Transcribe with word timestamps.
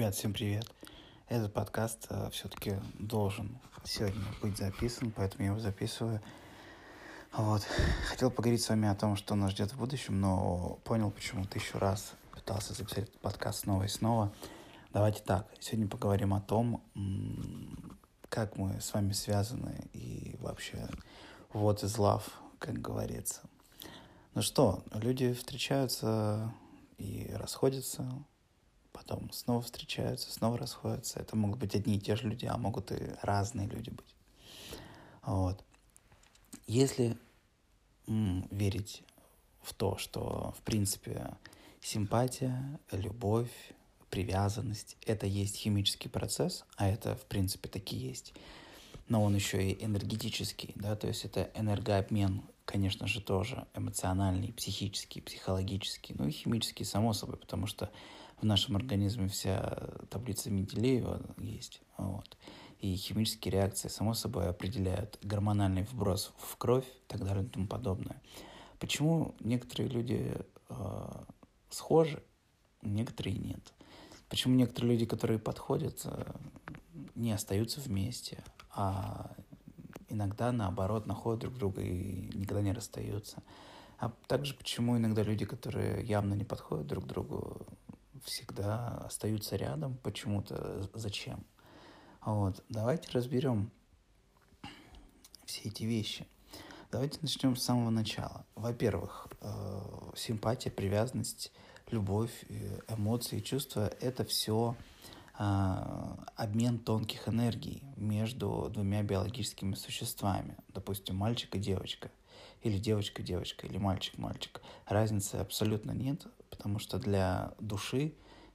Ребят, 0.00 0.14
всем 0.14 0.32
привет. 0.32 0.64
Этот 1.28 1.52
подкаст 1.52 2.06
э, 2.08 2.30
все-таки 2.32 2.76
должен 2.98 3.58
сегодня 3.84 4.24
быть 4.40 4.56
записан, 4.56 5.12
поэтому 5.14 5.44
я 5.44 5.50
его 5.50 5.60
записываю. 5.60 6.22
Вот. 7.34 7.60
Хотел 8.08 8.30
поговорить 8.30 8.62
с 8.62 8.70
вами 8.70 8.88
о 8.88 8.94
том, 8.94 9.14
что 9.14 9.34
нас 9.34 9.50
ждет 9.50 9.74
в 9.74 9.76
будущем, 9.76 10.18
но 10.18 10.78
понял 10.84 11.10
почему 11.10 11.44
тысячу 11.44 11.78
раз 11.78 12.14
пытался 12.32 12.72
записать 12.72 13.10
этот 13.10 13.20
подкаст 13.20 13.64
снова 13.64 13.82
и 13.82 13.88
снова. 13.88 14.32
Давайте 14.94 15.20
так, 15.22 15.46
сегодня 15.58 15.86
поговорим 15.86 16.32
о 16.32 16.40
том, 16.40 16.82
как 18.30 18.56
мы 18.56 18.80
с 18.80 18.94
вами 18.94 19.12
связаны 19.12 19.86
и 19.92 20.34
вообще 20.40 20.88
вот 21.52 21.84
из 21.84 21.96
love, 21.96 22.24
как 22.58 22.80
говорится. 22.80 23.42
Ну 24.32 24.40
что, 24.40 24.82
люди 24.94 25.34
встречаются 25.34 26.54
и 26.96 27.30
расходятся, 27.34 28.10
потом 28.92 29.30
снова 29.32 29.62
встречаются, 29.62 30.30
снова 30.32 30.58
расходятся. 30.58 31.20
Это 31.20 31.36
могут 31.36 31.58
быть 31.58 31.74
одни 31.74 31.96
и 31.96 32.00
те 32.00 32.16
же 32.16 32.28
люди, 32.28 32.46
а 32.46 32.56
могут 32.56 32.92
и 32.92 33.14
разные 33.22 33.68
люди 33.68 33.90
быть. 33.90 34.14
Вот. 35.22 35.64
Если 36.66 37.16
м, 38.06 38.46
верить 38.50 39.02
в 39.62 39.74
то, 39.74 39.96
что, 39.98 40.54
в 40.58 40.62
принципе, 40.62 41.36
симпатия, 41.80 42.80
любовь, 42.90 43.50
привязанность— 44.10 44.96
это 45.06 45.26
есть 45.26 45.56
химический 45.56 46.10
процесс, 46.10 46.64
а 46.76 46.88
это, 46.88 47.14
в 47.14 47.24
принципе, 47.26 47.68
таки 47.68 47.96
есть, 47.96 48.34
но 49.08 49.22
он 49.22 49.34
еще 49.34 49.70
и 49.70 49.84
энергетический, 49.84 50.72
да, 50.74 50.96
то 50.96 51.06
есть 51.06 51.24
это 51.24 51.50
энергообмен, 51.54 52.42
конечно 52.64 53.06
же, 53.06 53.20
тоже 53.20 53.66
эмоциональный, 53.74 54.52
психический, 54.52 55.20
психологический, 55.20 56.14
ну 56.18 56.26
и 56.26 56.30
химический, 56.30 56.84
само 56.84 57.12
собой, 57.12 57.36
потому 57.36 57.66
что 57.66 57.90
в 58.40 58.44
нашем 58.44 58.76
организме 58.76 59.28
вся 59.28 59.90
таблица 60.08 60.50
Менделеева 60.50 61.20
есть. 61.38 61.82
Вот. 61.96 62.36
И 62.78 62.96
химические 62.96 63.52
реакции, 63.52 63.88
само 63.88 64.14
собой, 64.14 64.48
определяют 64.48 65.18
гормональный 65.22 65.82
вброс 65.82 66.32
в 66.38 66.56
кровь 66.56 66.86
и 66.86 67.08
так 67.08 67.24
далее 67.24 67.44
и 67.44 67.48
тому 67.48 67.66
подобное. 67.66 68.22
Почему 68.78 69.34
некоторые 69.40 69.90
люди 69.90 70.34
э, 70.70 71.22
схожи, 71.68 72.22
некоторые 72.80 73.36
нет? 73.36 73.74
Почему 74.30 74.54
некоторые 74.54 74.92
люди, 74.92 75.04
которые 75.04 75.38
подходят, 75.38 76.00
э, 76.04 76.32
не 77.14 77.32
остаются 77.32 77.80
вместе, 77.80 78.42
а 78.74 79.34
иногда, 80.08 80.50
наоборот, 80.50 81.06
находят 81.06 81.40
друг 81.40 81.58
друга 81.58 81.82
и 81.82 82.30
никогда 82.34 82.62
не 82.62 82.72
расстаются? 82.72 83.42
А 83.98 84.10
также 84.26 84.54
почему 84.54 84.96
иногда 84.96 85.22
люди, 85.22 85.44
которые 85.44 86.02
явно 86.06 86.32
не 86.32 86.44
подходят 86.44 86.86
друг 86.86 87.06
другу, 87.06 87.66
всегда 88.24 88.88
остаются 89.06 89.56
рядом 89.56 89.96
почему-то. 89.98 90.88
Зачем? 90.94 91.44
Вот. 92.24 92.62
Давайте 92.68 93.08
разберем 93.12 93.70
все 95.46 95.68
эти 95.68 95.84
вещи. 95.84 96.26
Давайте 96.92 97.18
начнем 97.22 97.54
с 97.56 97.62
самого 97.62 97.90
начала. 97.90 98.44
Во-первых, 98.56 99.28
э, 99.40 99.80
симпатия, 100.16 100.70
привязанность, 100.70 101.52
любовь, 101.90 102.44
э, 102.48 102.80
эмоции, 102.88 103.38
чувства– 103.40 103.92
это 104.00 104.24
все 104.24 104.76
э, 105.38 105.44
обмен 106.36 106.78
тонких 106.78 107.28
энергий 107.28 107.84
между 107.96 108.68
двумя 108.72 109.02
биологическими 109.02 109.74
существами, 109.74 110.56
допустим, 110.68 111.16
мальчик 111.16 111.54
и 111.54 111.58
девочка, 111.60 112.10
или 112.62 112.76
девочка-девочка, 112.76 113.66
или 113.68 113.78
мальчик-мальчик. 113.78 114.60
Разницы 114.86 115.36
абсолютно 115.36 115.92
нет, 115.92 116.26
потому 116.50 116.78
что 116.78 116.98
для 116.98 117.54
души, 117.60 118.14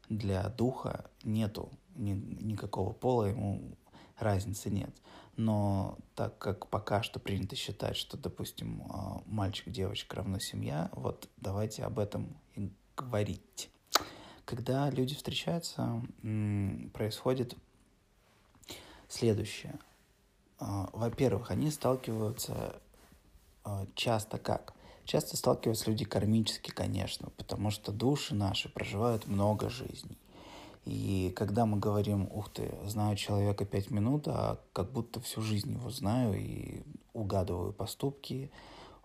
для 0.09 0.47
духа 0.49 1.09
нету 1.23 1.71
ни, 1.95 2.11
никакого 2.11 2.93
пола, 2.93 3.25
ему 3.25 3.77
разницы 4.17 4.69
нет. 4.69 4.93
Но 5.37 5.97
так 6.15 6.37
как 6.37 6.67
пока 6.67 7.03
что 7.03 7.19
принято 7.19 7.55
считать, 7.55 7.97
что, 7.97 8.17
допустим, 8.17 8.83
а, 8.89 9.21
мальчик-девочка 9.25 10.17
равно 10.17 10.39
семья, 10.39 10.89
вот 10.93 11.27
давайте 11.37 11.83
об 11.83 11.99
этом 11.99 12.37
и 12.53 12.71
говорить. 12.95 13.69
Когда 14.45 14.89
люди 14.89 15.15
встречаются, 15.15 16.01
происходит 16.93 17.55
следующее. 19.09 19.77
А, 20.59 20.89
во-первых, 20.93 21.51
они 21.51 21.69
сталкиваются 21.69 22.79
а, 23.63 23.87
часто 23.95 24.37
как? 24.37 24.73
Часто 25.05 25.37
сталкиваются 25.37 25.89
люди 25.89 26.03
кармически, 26.03 26.71
конечно, 26.71 27.29
потому 27.37 27.69
что 27.69 27.91
души 27.91 28.33
наши 28.33 28.69
проживают 28.69 29.27
много 29.27 29.69
жизней. 29.69 30.17
И 30.83 31.31
когда 31.35 31.65
мы 31.65 31.77
говорим, 31.77 32.27
ух 32.31 32.49
ты, 32.51 32.71
знаю 32.85 33.15
человека 33.15 33.65
пять 33.65 33.91
минут, 33.91 34.27
а 34.27 34.59
как 34.73 34.91
будто 34.91 35.19
всю 35.19 35.41
жизнь 35.41 35.73
его 35.73 35.89
знаю 35.91 36.33
и 36.39 36.83
угадываю 37.13 37.71
поступки, 37.71 38.51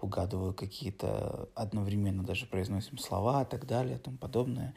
угадываю 0.00 0.54
какие-то, 0.54 1.48
одновременно 1.54 2.22
даже 2.22 2.46
произносим 2.46 2.98
слова 2.98 3.42
и 3.42 3.46
так 3.46 3.66
далее 3.66 3.96
и 3.96 4.00
тому 4.00 4.16
подобное. 4.16 4.74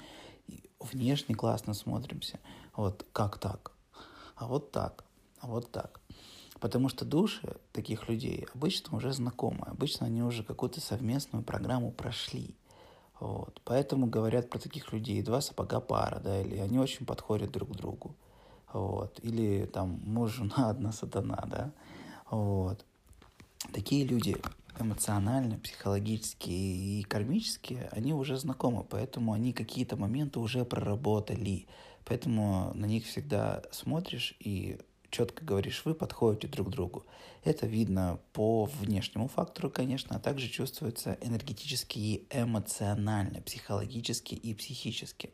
И 0.48 0.70
внешне 0.80 1.36
классно 1.36 1.74
смотримся. 1.74 2.40
Вот 2.76 3.06
как 3.14 3.38
так? 3.38 3.72
А 4.36 4.48
вот 4.48 4.72
так, 4.72 5.06
а 5.40 5.48
вот 5.48 5.72
так. 5.72 6.02
Потому 6.64 6.88
что 6.88 7.04
души 7.04 7.58
таких 7.74 8.08
людей 8.08 8.48
обычно 8.56 8.96
уже 8.96 9.12
знакомы, 9.12 9.66
обычно 9.66 10.06
они 10.06 10.24
уже 10.24 10.46
какую-то 10.46 10.80
совместную 10.80 11.44
программу 11.44 11.92
прошли. 11.92 12.56
Вот. 13.20 13.60
Поэтому 13.66 14.08
говорят 14.08 14.50
про 14.50 14.60
таких 14.60 14.94
людей 14.94 15.22
два 15.22 15.42
сапога 15.42 15.82
пара, 15.82 16.22
да, 16.24 16.40
или 16.40 16.56
они 16.60 16.80
очень 16.80 17.06
подходят 17.06 17.52
друг 17.52 17.74
к 17.74 17.76
другу. 17.76 18.16
Вот. 18.72 19.20
Или 19.24 19.66
там 19.66 20.00
муж, 20.06 20.36
жена, 20.36 20.54
одна 20.70 20.94
сатана, 20.94 21.44
да. 21.48 21.74
Вот. 22.32 22.86
Такие 23.74 24.06
люди 24.06 24.38
эмоционально, 24.80 25.60
психологически 25.60 26.50
и 26.50 27.04
кармически, 27.04 27.90
они 27.92 28.14
уже 28.14 28.38
знакомы, 28.38 28.86
поэтому 28.90 29.34
они 29.34 29.52
какие-то 29.52 29.98
моменты 29.98 30.40
уже 30.40 30.64
проработали. 30.64 31.68
Поэтому 32.06 32.72
на 32.74 32.86
них 32.86 33.06
всегда 33.06 33.64
смотришь 33.74 34.38
и 34.40 34.80
четко 35.14 35.46
говоришь, 35.46 35.84
вы 35.86 35.94
подходите 35.94 36.48
друг 36.48 36.70
другу. 36.70 37.06
Это 37.44 37.68
видно 37.68 38.20
по 38.34 38.66
внешнему 38.66 39.28
фактору, 39.28 39.70
конечно, 39.70 40.16
а 40.16 40.20
также 40.20 40.50
чувствуется 40.50 41.18
энергетически 41.22 42.00
и 42.00 42.28
эмоционально, 42.32 43.42
психологически 43.42 44.34
и 44.34 44.54
психически. 44.56 45.30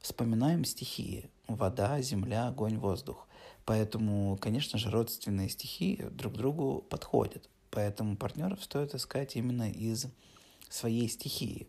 Вспоминаем 0.00 0.64
стихии. 0.64 1.30
Вода, 1.48 2.00
земля, 2.02 2.48
огонь, 2.48 2.78
воздух. 2.78 3.26
Поэтому, 3.64 4.36
конечно 4.36 4.78
же, 4.78 4.90
родственные 4.90 5.48
стихии 5.48 6.08
друг 6.10 6.34
другу 6.34 6.84
подходят. 6.88 7.48
Поэтому 7.70 8.16
партнеров 8.16 8.62
стоит 8.62 8.94
искать 8.94 9.34
именно 9.36 9.70
из 9.70 10.06
своей 10.68 11.08
стихии. 11.08 11.68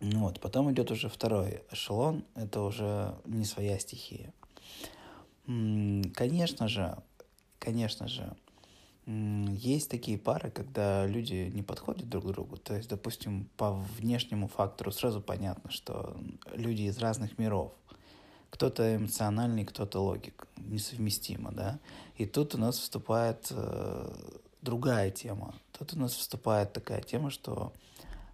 Вот. 0.00 0.40
Потом 0.40 0.72
идет 0.72 0.90
уже 0.90 1.08
второй 1.08 1.62
эшелон, 1.70 2.24
это 2.34 2.62
уже 2.62 3.14
не 3.24 3.44
своя 3.44 3.78
стихия. 3.78 4.32
Конечно 5.46 6.68
же, 6.68 6.96
конечно 7.60 8.08
же, 8.08 8.36
есть 9.06 9.88
такие 9.88 10.18
пары, 10.18 10.50
когда 10.50 11.06
люди 11.06 11.50
не 11.54 11.62
подходят 11.62 12.08
друг 12.08 12.24
к 12.24 12.28
другу. 12.28 12.56
То 12.56 12.74
есть, 12.74 12.88
допустим, 12.88 13.48
по 13.56 13.72
внешнему 13.72 14.48
фактору 14.48 14.90
сразу 14.90 15.20
понятно, 15.20 15.70
что 15.70 16.16
люди 16.52 16.82
из 16.82 16.98
разных 16.98 17.38
миров. 17.38 17.72
Кто-то 18.50 18.96
эмоциональный, 18.96 19.64
кто-то 19.64 20.00
логик. 20.00 20.48
Несовместимо, 20.56 21.52
да? 21.52 21.78
И 22.16 22.26
тут 22.26 22.56
у 22.56 22.58
нас 22.58 22.78
вступает 22.78 23.46
э, 23.50 24.12
другая 24.62 25.12
тема. 25.12 25.54
Тут 25.78 25.94
у 25.94 25.98
нас 25.98 26.12
вступает 26.12 26.72
такая 26.72 27.00
тема, 27.00 27.30
что 27.30 27.72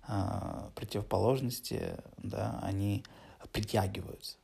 э, 0.09 0.71
противоположности, 0.75 1.97
да, 2.17 2.59
они 2.63 3.05
притягиваются. 3.53 4.37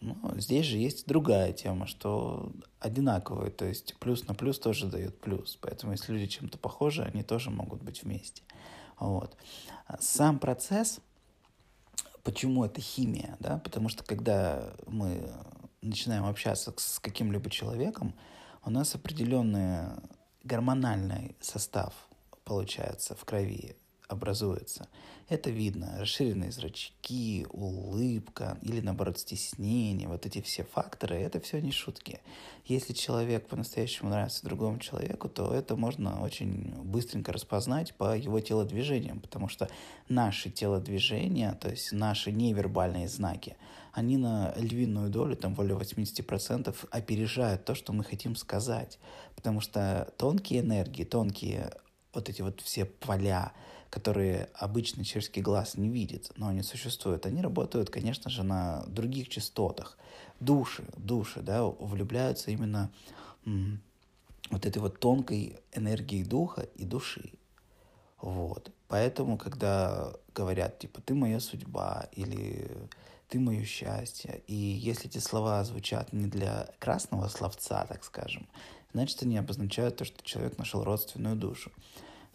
Ну, 0.00 0.16
здесь 0.36 0.66
же 0.66 0.76
есть 0.76 1.06
другая 1.06 1.52
тема, 1.52 1.86
что 1.86 2.52
одинаковые, 2.80 3.50
то 3.50 3.64
есть 3.64 3.96
плюс 3.98 4.26
на 4.28 4.34
плюс 4.34 4.58
тоже 4.58 4.86
дает 4.86 5.20
плюс. 5.20 5.56
Поэтому 5.60 5.92
если 5.92 6.12
люди 6.12 6.26
чем-то 6.26 6.58
похожи, 6.58 7.02
они 7.02 7.22
тоже 7.22 7.50
могут 7.50 7.82
быть 7.82 8.02
вместе. 8.02 8.42
Вот. 8.98 9.36
Сам 9.98 10.38
процесс, 10.38 11.00
почему 12.22 12.64
это 12.64 12.80
химия, 12.80 13.36
да? 13.40 13.58
Потому 13.58 13.88
что 13.88 14.04
когда 14.04 14.74
мы 14.86 15.32
начинаем 15.80 16.24
общаться 16.24 16.74
с 16.76 16.98
каким-либо 16.98 17.48
человеком, 17.50 18.14
у 18.64 18.70
нас 18.70 18.94
определенный 18.94 19.88
гормональный 20.42 21.36
состав 21.40 21.94
получается 22.44 23.14
в 23.14 23.24
крови, 23.24 23.76
образуется. 24.08 24.88
Это 25.28 25.50
видно. 25.50 25.96
Расширенные 25.98 26.52
зрачки, 26.52 27.46
улыбка 27.50 28.58
или, 28.62 28.80
наоборот, 28.80 29.18
стеснение. 29.18 30.08
Вот 30.08 30.24
эти 30.24 30.40
все 30.40 30.64
факторы, 30.64 31.16
это 31.16 31.40
все 31.40 31.60
не 31.60 31.72
шутки. 31.72 32.20
Если 32.64 32.92
человек 32.92 33.48
по-настоящему 33.48 34.10
нравится 34.10 34.44
другому 34.44 34.78
человеку, 34.78 35.28
то 35.28 35.52
это 35.52 35.76
можно 35.76 36.22
очень 36.22 36.72
быстренько 36.82 37.32
распознать 37.32 37.94
по 37.94 38.16
его 38.16 38.40
телодвижениям, 38.40 39.20
потому 39.20 39.48
что 39.48 39.68
наши 40.08 40.50
телодвижения, 40.50 41.52
то 41.54 41.70
есть 41.70 41.92
наши 41.92 42.30
невербальные 42.30 43.08
знаки, 43.08 43.56
они 43.92 44.18
на 44.18 44.52
львиную 44.56 45.10
долю, 45.10 45.36
там 45.36 45.54
более 45.54 45.76
80%, 45.76 46.74
опережают 46.90 47.64
то, 47.64 47.74
что 47.74 47.92
мы 47.92 48.04
хотим 48.04 48.36
сказать. 48.36 48.98
Потому 49.34 49.60
что 49.60 50.12
тонкие 50.18 50.60
энергии, 50.60 51.04
тонкие 51.04 51.70
вот 52.12 52.28
эти 52.28 52.42
вот 52.42 52.60
все 52.60 52.84
поля, 52.84 53.52
которые 53.90 54.48
обычно 54.54 55.04
человеческий 55.04 55.42
глаз 55.42 55.76
не 55.76 55.88
видит, 55.88 56.32
но 56.36 56.48
они 56.48 56.62
существуют, 56.62 57.26
они 57.26 57.40
работают, 57.40 57.90
конечно 57.90 58.30
же, 58.30 58.42
на 58.42 58.84
других 58.86 59.28
частотах. 59.28 59.96
Души, 60.40 60.84
души, 60.96 61.40
да, 61.40 61.64
влюбляются 61.64 62.50
именно 62.50 62.90
вот 64.50 64.66
этой 64.66 64.78
вот 64.78 65.00
тонкой 65.00 65.58
энергией 65.72 66.24
духа 66.24 66.68
и 66.76 66.84
души. 66.84 67.32
Вот. 68.20 68.70
Поэтому, 68.88 69.36
когда 69.38 70.12
говорят, 70.34 70.78
типа, 70.78 71.00
ты 71.00 71.14
моя 71.14 71.40
судьба, 71.40 72.08
или 72.12 72.70
ты 73.28 73.40
мое 73.40 73.64
счастье. 73.64 74.42
И 74.46 74.54
если 74.54 75.08
эти 75.08 75.18
слова 75.18 75.64
звучат 75.64 76.12
не 76.12 76.26
для 76.26 76.68
красного 76.78 77.28
словца, 77.28 77.84
так 77.86 78.04
скажем, 78.04 78.46
значит, 78.92 79.22
они 79.22 79.36
обозначают 79.36 79.96
то, 79.96 80.04
что 80.04 80.22
человек 80.24 80.58
нашел 80.58 80.84
родственную 80.84 81.36
душу. 81.36 81.72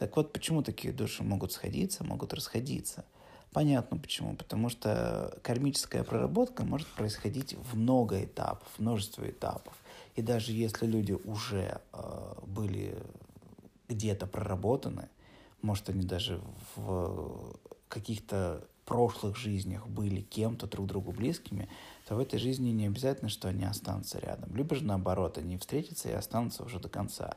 Так 0.02 0.18
вот, 0.18 0.34
почему 0.34 0.64
такие 0.64 0.92
души 0.92 1.22
могут 1.22 1.52
сходиться, 1.52 2.04
могут 2.04 2.34
расходиться? 2.34 3.06
Понятно 3.54 3.98
почему. 3.98 4.36
Потому 4.36 4.68
что 4.68 5.38
кармическая 5.44 6.04
проработка 6.04 6.66
может 6.66 6.88
происходить 6.88 7.54
в 7.54 7.78
много 7.78 8.24
этапов, 8.24 8.68
множество 8.80 9.30
этапов. 9.30 9.76
И 10.16 10.24
даже 10.24 10.54
если 10.54 10.88
люди 10.88 11.12
уже 11.12 11.82
э, 11.94 12.34
были 12.48 12.98
где-то 13.90 14.26
проработаны, 14.26 15.08
может, 15.62 15.88
они 15.90 16.02
даже 16.02 16.42
в 16.76 17.60
каких-то 17.88 18.66
прошлых 18.86 19.38
жизнях 19.38 19.88
были 19.88 20.22
кем-то 20.22 20.66
друг 20.66 20.88
другу 20.88 21.12
близкими, 21.12 21.70
то 22.08 22.16
в 22.16 22.20
этой 22.20 22.40
жизни 22.40 22.72
не 22.72 22.88
обязательно, 22.88 23.30
что 23.30 23.50
они 23.50 23.66
останутся 23.66 24.18
рядом. 24.18 24.56
Либо 24.56 24.74
же 24.74 24.84
наоборот, 24.84 25.38
они 25.38 25.60
встретятся 25.60 26.10
и 26.10 26.14
останутся 26.14 26.64
уже 26.64 26.80
до 26.80 26.90
конца. 26.90 27.36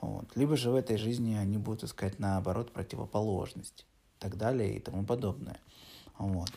Вот. 0.00 0.36
Либо 0.36 0.56
же 0.56 0.70
в 0.70 0.74
этой 0.74 0.96
жизни 0.96 1.34
они 1.34 1.58
будут 1.58 1.84
искать 1.84 2.18
наоборот 2.18 2.72
противоположность 2.72 3.86
так 4.18 4.36
далее 4.36 4.76
и 4.76 4.80
тому 4.80 5.04
подобное. 5.04 5.58
Вот. 6.18 6.50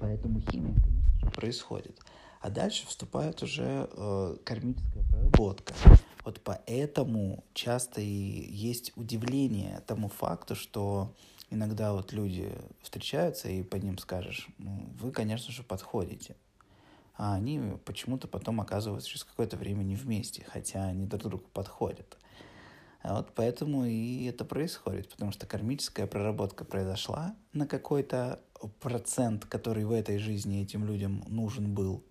Поэтому 0.00 0.40
химия, 0.40 0.74
конечно, 0.74 1.30
происходит. 1.30 1.98
А 2.40 2.50
дальше 2.50 2.86
вступает 2.86 3.42
уже 3.42 3.88
э, 3.90 4.36
кармическая 4.44 5.04
проработка. 5.10 5.74
Вот 6.24 6.40
поэтому 6.44 7.42
часто 7.54 8.00
и 8.00 8.04
есть 8.04 8.92
удивление 8.96 9.82
тому 9.86 10.08
факту, 10.08 10.54
что 10.54 11.14
иногда 11.50 11.92
вот 11.92 12.12
люди 12.12 12.52
встречаются, 12.82 13.48
и 13.48 13.62
по 13.62 13.76
ним 13.76 13.98
скажешь, 13.98 14.48
ну, 14.58 14.88
вы, 15.00 15.10
конечно 15.10 15.52
же, 15.52 15.62
подходите. 15.62 16.36
А 17.16 17.34
они 17.34 17.60
почему-то 17.84 18.28
потом 18.28 18.60
оказываются 18.60 19.08
через 19.08 19.24
какое-то 19.24 19.56
время 19.56 19.82
не 19.82 19.96
вместе, 19.96 20.44
хотя 20.46 20.84
они 20.84 21.06
друг 21.06 21.22
другу 21.22 21.44
подходят. 21.52 22.18
А 23.00 23.16
вот 23.16 23.32
поэтому 23.34 23.84
и 23.84 24.24
это 24.24 24.44
происходит, 24.44 25.08
потому 25.08 25.30
что 25.30 25.46
кармическая 25.46 26.06
проработка 26.06 26.64
произошла 26.64 27.36
на 27.52 27.66
какой-то 27.66 28.40
процент, 28.80 29.44
который 29.44 29.84
в 29.84 29.92
этой 29.92 30.18
жизни 30.18 30.62
этим 30.62 30.84
людям 30.84 31.24
нужен 31.28 31.72
был 31.72 32.04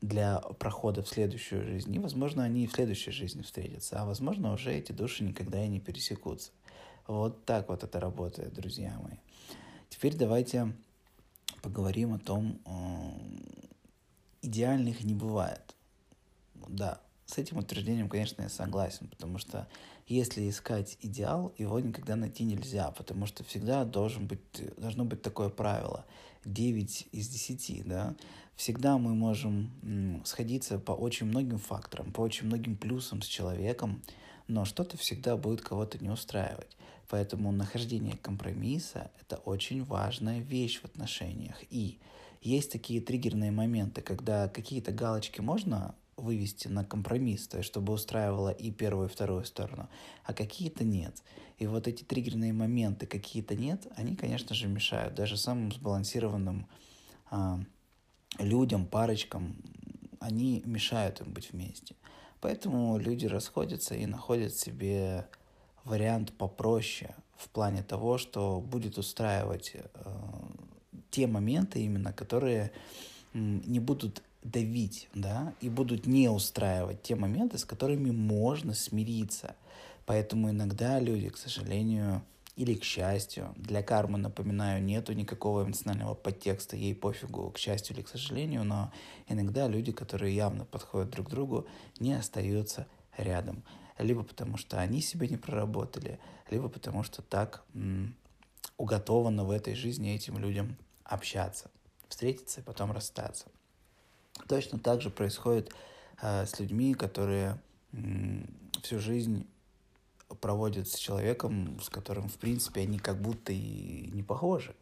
для 0.00 0.38
прохода 0.38 1.02
в 1.02 1.08
следующую 1.08 1.64
жизнь. 1.64 1.94
И, 1.94 1.98
возможно, 1.98 2.44
они 2.44 2.64
и 2.64 2.66
в 2.66 2.72
следующей 2.72 3.10
жизни 3.10 3.42
встретятся, 3.42 4.00
а, 4.00 4.04
возможно, 4.04 4.52
уже 4.52 4.72
эти 4.72 4.92
души 4.92 5.24
никогда 5.24 5.64
и 5.64 5.68
не 5.68 5.80
пересекутся. 5.80 6.52
Вот 7.06 7.44
так 7.44 7.68
вот 7.68 7.82
это 7.82 7.98
работает, 7.98 8.54
друзья 8.54 8.98
мои. 9.02 9.16
Теперь 9.88 10.14
давайте 10.14 10.72
поговорим 11.62 12.14
о 12.14 12.18
том, 12.18 12.60
э, 12.64 13.10
идеальных 14.42 15.02
не 15.02 15.14
бывает. 15.14 15.74
Да, 16.68 17.00
с 17.30 17.38
этим 17.38 17.58
утверждением, 17.58 18.08
конечно, 18.08 18.42
я 18.42 18.48
согласен, 18.48 19.06
потому 19.08 19.38
что 19.38 19.68
если 20.06 20.48
искать 20.50 20.98
идеал, 21.00 21.54
его 21.58 21.78
никогда 21.78 22.16
найти 22.16 22.42
нельзя, 22.44 22.90
потому 22.90 23.26
что 23.26 23.44
всегда 23.44 23.84
должен 23.84 24.26
быть, 24.26 24.40
должно 24.76 25.04
быть 25.04 25.22
такое 25.22 25.48
правило. 25.48 26.04
9 26.44 27.08
из 27.12 27.28
10, 27.28 27.86
да, 27.86 28.16
всегда 28.56 28.98
мы 28.98 29.14
можем 29.14 30.22
сходиться 30.24 30.78
по 30.78 30.92
очень 30.92 31.26
многим 31.26 31.58
факторам, 31.58 32.12
по 32.12 32.22
очень 32.22 32.46
многим 32.46 32.76
плюсам 32.76 33.22
с 33.22 33.26
человеком, 33.26 34.02
но 34.48 34.64
что-то 34.64 34.96
всегда 34.96 35.36
будет 35.36 35.60
кого-то 35.60 36.02
не 36.02 36.08
устраивать. 36.08 36.76
Поэтому 37.08 37.52
нахождение 37.52 38.16
компромисса– 38.16 39.10
это 39.20 39.36
очень 39.36 39.84
важная 39.84 40.40
вещь 40.40 40.80
в 40.80 40.84
отношениях. 40.84 41.56
И 41.70 41.98
есть 42.40 42.72
такие 42.72 43.00
триггерные 43.00 43.50
моменты, 43.50 44.00
когда 44.00 44.48
какие-то 44.48 44.92
галочки 44.92 45.40
можно 45.40 45.94
вывести 46.20 46.68
на 46.68 46.84
компромисс, 46.84 47.48
то 47.48 47.58
есть 47.58 47.68
чтобы 47.68 47.92
устраивало 47.92 48.50
и 48.50 48.70
первую, 48.70 49.08
и 49.08 49.10
вторую 49.10 49.44
сторону, 49.44 49.88
а 50.24 50.32
какие-то 50.32 50.84
нет. 50.84 51.22
И 51.58 51.66
вот 51.66 51.88
эти 51.88 52.04
триггерные 52.04 52.52
моменты 52.52 53.06
какие-то 53.06 53.54
нет, 53.54 53.86
они, 53.96 54.16
конечно 54.16 54.54
же, 54.54 54.68
мешают 54.68 55.14
даже 55.14 55.36
самым 55.36 55.72
сбалансированным 55.72 56.66
а, 57.30 57.60
людям, 58.38 58.86
парочкам, 58.86 59.56
они 60.20 60.62
мешают 60.64 61.20
им 61.20 61.32
быть 61.32 61.52
вместе. 61.52 61.94
Поэтому 62.40 62.98
люди 62.98 63.26
расходятся 63.26 63.94
и 63.94 64.06
находят 64.06 64.54
себе 64.54 65.26
вариант 65.84 66.32
попроще 66.32 67.14
в 67.36 67.48
плане 67.48 67.82
того, 67.82 68.18
что 68.18 68.60
будет 68.60 68.98
устраивать 68.98 69.72
э, 69.74 69.80
те 71.10 71.26
моменты 71.26 71.80
именно, 71.80 72.12
которые 72.12 72.72
не 73.32 73.80
будут 73.80 74.22
давить, 74.42 75.08
да, 75.14 75.54
и 75.60 75.68
будут 75.68 76.06
не 76.06 76.28
устраивать 76.28 77.02
те 77.02 77.14
моменты, 77.14 77.58
с 77.58 77.64
которыми 77.64 78.10
можно 78.10 78.74
смириться. 78.74 79.56
Поэтому 80.06 80.50
иногда 80.50 80.98
люди, 80.98 81.28
к 81.28 81.36
сожалению, 81.36 82.22
или 82.56 82.74
к 82.74 82.84
счастью, 82.84 83.54
для 83.56 83.82
кармы, 83.82 84.18
напоминаю, 84.18 84.82
нету 84.82 85.12
никакого 85.12 85.64
эмоционального 85.64 86.14
подтекста, 86.14 86.76
ей 86.76 86.94
пофигу, 86.94 87.50
к 87.50 87.58
счастью 87.58 87.96
или 87.96 88.02
к 88.02 88.08
сожалению, 88.08 88.64
но 88.64 88.92
иногда 89.28 89.68
люди, 89.68 89.92
которые 89.92 90.34
явно 90.34 90.64
подходят 90.64 91.10
друг 91.10 91.28
к 91.28 91.30
другу, 91.30 91.66
не 91.98 92.14
остаются 92.14 92.86
рядом 93.16 93.62
либо 94.02 94.22
потому 94.22 94.56
что 94.56 94.78
они 94.80 95.00
себя 95.00 95.26
не 95.26 95.36
проработали, 95.36 96.18
либо 96.50 96.68
потому 96.68 97.02
что 97.02 97.22
так 97.22 97.64
м, 97.74 98.14
уготовано 98.76 99.44
в 99.44 99.50
этой 99.50 99.74
жизни 99.74 100.14
этим 100.14 100.38
людям 100.38 100.76
общаться, 101.04 101.70
встретиться 102.08 102.60
и 102.60 102.64
потом 102.64 102.92
расстаться. 102.92 103.46
Точно 104.48 104.78
так 104.78 105.00
же 105.00 105.10
происходит 105.10 105.72
э, 106.22 106.46
с 106.46 106.58
людьми, 106.58 106.94
которые 106.94 107.60
всю 108.82 108.98
жизнь 108.98 109.46
проводят 110.40 110.88
с 110.88 110.94
человеком, 110.94 111.80
с 111.80 111.88
которым, 111.88 112.28
в 112.28 112.38
принципе, 112.38 112.82
они 112.82 112.98
как 112.98 113.20
будто 113.20 113.52
и 113.52 114.08
не 114.12 114.22
похожи. 114.22 114.74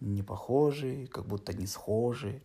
Не 0.00 0.22
похожи, 0.22 1.06
как 1.06 1.26
будто 1.26 1.52
не 1.52 1.66
схожи, 1.66 2.42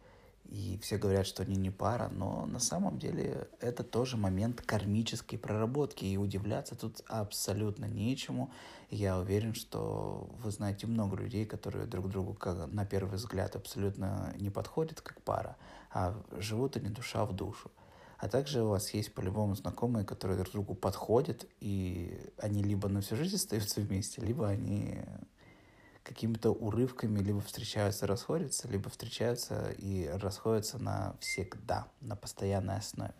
и 0.49 0.79
все 0.81 0.97
говорят, 0.97 1.27
что 1.27 1.43
они 1.43 1.55
не 1.55 1.69
пара, 1.69 2.09
но 2.09 2.45
на 2.45 2.59
самом 2.59 2.99
деле 2.99 3.49
это 3.59 3.83
тоже 3.83 4.17
момент 4.17 4.61
кармической 4.61 5.37
проработки, 5.37 6.05
и 6.05 6.17
удивляться 6.17 6.75
тут 6.75 7.01
абсолютно 7.07 7.85
нечему. 7.85 8.51
Я 8.89 9.19
уверен, 9.19 9.53
что 9.53 10.29
вы 10.41 10.51
знаете 10.51 10.87
много 10.87 11.17
людей, 11.17 11.45
которые 11.45 11.85
друг 11.85 12.07
другу 12.09 12.33
как, 12.33 12.71
на 12.71 12.85
первый 12.85 13.17
взгляд 13.17 13.55
абсолютно 13.55 14.33
не 14.37 14.49
подходят 14.49 15.01
как 15.01 15.21
пара, 15.21 15.57
а 15.91 16.15
живут 16.37 16.77
они 16.77 16.89
душа 16.89 17.25
в 17.25 17.33
душу. 17.33 17.69
А 18.17 18.29
также 18.29 18.63
у 18.63 18.69
вас 18.69 18.93
есть 18.93 19.13
по-любому 19.13 19.55
знакомые, 19.55 20.05
которые 20.05 20.37
друг 20.37 20.51
другу 20.51 20.75
подходят, 20.75 21.45
и 21.59 22.31
они 22.37 22.63
либо 22.63 22.87
на 22.87 23.01
всю 23.01 23.15
жизнь 23.15 23.35
остаются 23.35 23.81
вместе, 23.81 24.21
либо 24.21 24.47
они 24.47 25.03
какими-то 26.07 26.51
урывками 26.51 27.19
либо 27.19 27.41
встречаются, 27.41 28.07
расходятся, 28.07 28.67
либо 28.67 28.89
встречаются 28.89 29.71
и 29.77 30.07
расходятся 30.21 30.77
навсегда, 30.79 31.87
на 32.01 32.15
постоянной 32.15 32.77
основе. 32.77 33.13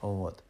Вот. 0.00 0.42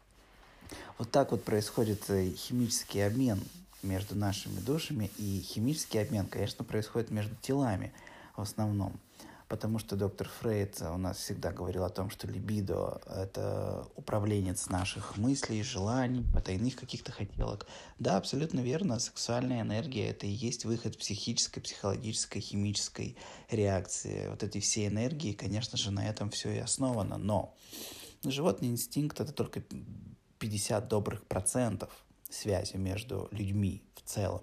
Вот 0.98 1.10
так 1.10 1.30
вот 1.30 1.44
происходит 1.44 2.08
э, 2.10 2.30
химический 2.30 3.06
обмен 3.06 3.40
между 3.82 4.16
нашими 4.16 4.58
душами, 4.60 5.10
и 5.18 5.40
химический 5.40 6.02
обмен, 6.02 6.26
конечно, 6.26 6.64
происходит 6.64 7.10
между 7.10 7.34
телами 7.36 7.92
в 8.36 8.40
основном. 8.40 8.98
Потому 9.48 9.78
что 9.78 9.96
доктор 9.96 10.28
Фрейд 10.28 10.82
у 10.82 10.98
нас 10.98 11.16
всегда 11.18 11.50
говорил 11.52 11.84
о 11.84 11.88
том, 11.88 12.10
что 12.10 12.26
либидо– 12.26 13.00
это 13.06 13.86
управленец 13.96 14.68
наших 14.68 15.16
мыслей, 15.16 15.62
желаний, 15.62 16.24
потайных 16.34 16.76
каких-то 16.76 17.12
хотелок. 17.12 17.66
Да, 17.98 18.18
абсолютно 18.18 18.60
верно, 18.60 18.98
сексуальная 18.98 19.62
энергия– 19.62 20.08
это 20.10 20.26
и 20.26 20.30
есть 20.30 20.66
выход 20.66 20.98
психической, 20.98 21.62
психологической, 21.62 22.42
химической 22.42 23.16
реакции. 23.50 24.28
Вот 24.28 24.42
эти 24.42 24.60
все 24.60 24.86
энергии, 24.86 25.32
конечно 25.32 25.78
же, 25.78 25.90
на 25.90 26.06
этом 26.06 26.30
все 26.30 26.50
и 26.50 26.58
основано. 26.58 27.16
Но 27.16 27.54
животный 28.22 28.68
инстинкт– 28.68 29.20
это 29.22 29.32
только 29.32 29.62
50 30.38 30.88
добрых 30.88 31.24
процентов 31.24 31.90
связи 32.28 32.76
между 32.76 33.28
людьми 33.30 33.82
в 33.94 34.02
целом. 34.02 34.42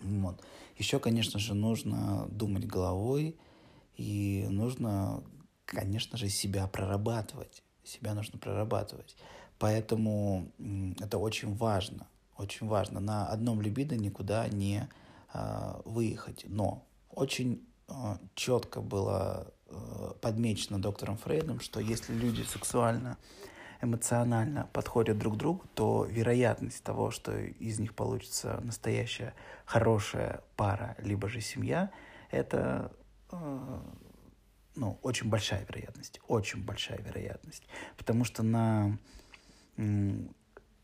Вот. 0.00 0.40
Еще, 0.78 0.98
конечно 1.00 1.40
же, 1.40 1.54
нужно 1.54 2.26
думать 2.30 2.66
головой, 2.66 3.36
и 3.96 4.46
нужно, 4.48 5.22
конечно 5.66 6.18
же, 6.18 6.28
себя 6.28 6.66
прорабатывать. 6.66 7.62
Себя 7.84 8.14
нужно 8.14 8.38
прорабатывать. 8.38 9.16
Поэтому 9.58 10.50
это 11.00 11.18
очень 11.18 11.54
важно. 11.54 12.06
Очень 12.36 12.66
важно. 12.66 13.00
На 13.00 13.26
одном 13.26 13.60
либидо 13.60 13.96
никуда 13.96 14.48
не 14.48 14.88
э, 15.32 15.80
выехать. 15.84 16.44
Но 16.48 16.84
очень 17.10 17.64
э, 17.88 17.92
четко 18.34 18.80
было 18.80 19.46
э, 19.66 20.12
подмечено 20.20 20.80
доктором 20.80 21.16
Фрейдом, 21.18 21.60
что 21.60 21.80
если 21.80 22.12
люди 22.12 22.42
сексуально 22.42 23.16
эмоционально 23.80 24.68
подходят 24.72 25.18
друг 25.18 25.34
к 25.34 25.36
другу, 25.36 25.64
то 25.74 26.04
вероятность 26.04 26.82
того, 26.82 27.10
что 27.10 27.38
из 27.38 27.78
них 27.78 27.94
получится 27.94 28.60
настоящая 28.64 29.34
хорошая 29.64 30.42
пара, 30.56 30.96
либо 30.98 31.28
же 31.28 31.40
семья, 31.40 31.90
это 32.30 32.90
ну, 34.76 34.98
очень 35.02 35.28
большая 35.28 35.64
вероятность, 35.66 36.20
очень 36.26 36.64
большая 36.64 36.98
вероятность. 36.98 37.66
Потому 37.96 38.24
что 38.24 38.42
на 38.42 38.98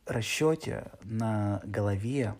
расчете, 0.07 0.91
на 1.03 1.61
голове, 1.65 2.37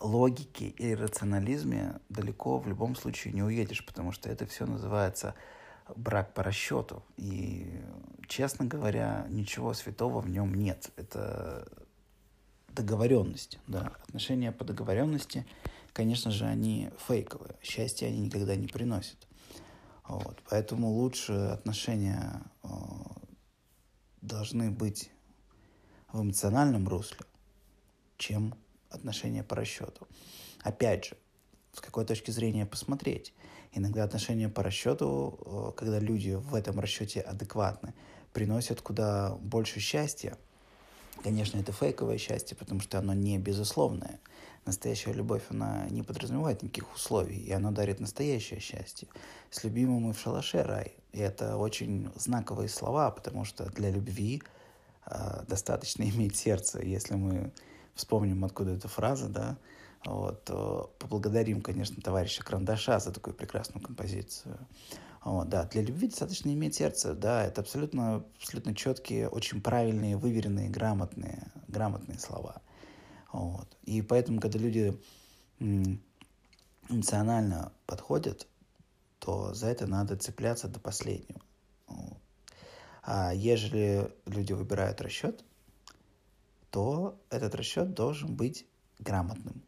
логике 0.00 0.68
и 0.68 0.94
рационализме 0.94 2.00
далеко 2.08 2.58
в 2.58 2.68
любом 2.68 2.94
случае 2.94 3.32
не 3.32 3.42
уедешь, 3.42 3.84
потому 3.84 4.12
что 4.12 4.28
это 4.28 4.46
все 4.46 4.66
называется 4.66 5.34
брак 5.94 6.34
по 6.34 6.42
расчету. 6.42 7.02
И, 7.16 7.80
честно 8.28 8.64
говоря, 8.64 9.26
ничего 9.28 9.72
святого 9.74 10.20
в 10.20 10.28
нем 10.28 10.54
нет. 10.54 10.90
Это 10.96 11.66
договоренность, 12.68 13.58
да. 13.66 13.92
Отношения 14.06 14.52
по 14.52 14.64
договоренности, 14.64 15.46
конечно 15.92 16.30
же, 16.30 16.44
они 16.44 16.90
фейковые. 17.06 17.56
Счастья 17.62 18.06
они 18.06 18.20
никогда 18.20 18.56
не 18.56 18.66
приносят. 18.66 19.25
Вот. 20.08 20.42
Поэтому 20.48 20.88
лучше 20.88 21.32
отношения 21.32 22.42
э, 22.62 22.68
должны 24.20 24.70
быть 24.70 25.10
в 26.12 26.22
эмоциональном 26.22 26.88
русле, 26.88 27.26
чем 28.16 28.54
отношения 28.90 29.42
по 29.42 29.56
расчету. 29.56 30.06
Опять 30.62 31.06
же, 31.06 31.16
с 31.72 31.80
какой 31.80 32.04
точки 32.04 32.30
зрения 32.30 32.66
посмотреть. 32.66 33.34
Иногда 33.72 34.04
отношения 34.04 34.48
по 34.48 34.62
расчету, 34.62 35.38
э, 35.44 35.72
когда 35.76 35.98
люди 35.98 36.30
в 36.30 36.54
этом 36.54 36.78
расчете 36.78 37.20
адекватны, 37.20 37.92
приносят 38.32 38.80
куда 38.80 39.34
больше 39.40 39.80
счастья. 39.80 40.38
Конечно, 41.22 41.58
это 41.58 41.72
фейковое 41.72 42.18
счастье, 42.18 42.56
потому 42.56 42.80
что 42.80 42.98
оно 42.98 43.12
не 43.12 43.38
безусловное. 43.38 44.20
Настоящая 44.66 45.12
любовь, 45.12 45.44
она 45.48 45.86
не 45.90 46.02
подразумевает 46.02 46.62
никаких 46.64 46.92
условий, 46.92 47.38
и 47.38 47.52
она 47.52 47.70
дарит 47.70 48.00
настоящее 48.00 48.58
счастье. 48.58 49.06
С 49.48 49.62
любимым 49.62 50.02
мы 50.02 50.12
в 50.12 50.18
шалаше 50.18 50.64
рай. 50.64 50.94
И 51.12 51.20
это 51.20 51.56
очень 51.56 52.10
знаковые 52.16 52.68
слова, 52.68 53.12
потому 53.12 53.44
что 53.44 53.66
для 53.66 53.90
любви 53.90 54.42
э, 55.06 55.44
достаточно 55.46 56.02
иметь 56.10 56.36
сердце. 56.36 56.84
Если 56.84 57.14
мы 57.14 57.52
вспомним, 57.94 58.44
откуда 58.44 58.72
эта 58.72 58.88
фраза, 58.88 59.28
да, 59.28 59.56
вот, 60.04 60.44
то 60.44 60.92
поблагодарим, 60.98 61.62
конечно, 61.62 62.02
товарища 62.02 62.42
Крандаша 62.42 62.98
за 62.98 63.12
такую 63.12 63.34
прекрасную 63.34 63.84
композицию. 63.84 64.58
Вот, 65.24 65.48
да, 65.48 65.64
для 65.64 65.82
любви 65.82 66.08
достаточно 66.08 66.50
иметь 66.50 66.74
сердце, 66.74 67.14
да, 67.14 67.44
это 67.44 67.60
абсолютно, 67.60 68.24
абсолютно 68.40 68.74
четкие, 68.74 69.28
очень 69.28 69.60
правильные, 69.60 70.16
выверенные, 70.16 70.68
грамотные, 70.68 71.52
грамотные 71.68 72.18
слова. 72.18 72.62
Вот. 73.36 73.76
И 73.84 74.00
поэтому, 74.00 74.40
когда 74.40 74.58
люди 74.58 74.98
эмоционально 76.88 77.70
подходят, 77.86 78.46
то 79.18 79.52
за 79.52 79.66
это 79.66 79.86
надо 79.86 80.16
цепляться 80.16 80.68
до 80.68 80.80
последнего. 80.80 81.40
А 83.02 83.34
ежели 83.34 84.10
люди 84.24 84.54
выбирают 84.54 85.02
расчет, 85.02 85.44
то 86.70 87.20
этот 87.28 87.54
расчет 87.54 87.92
должен 87.92 88.34
быть 88.34 88.66
грамотным. 88.98 89.62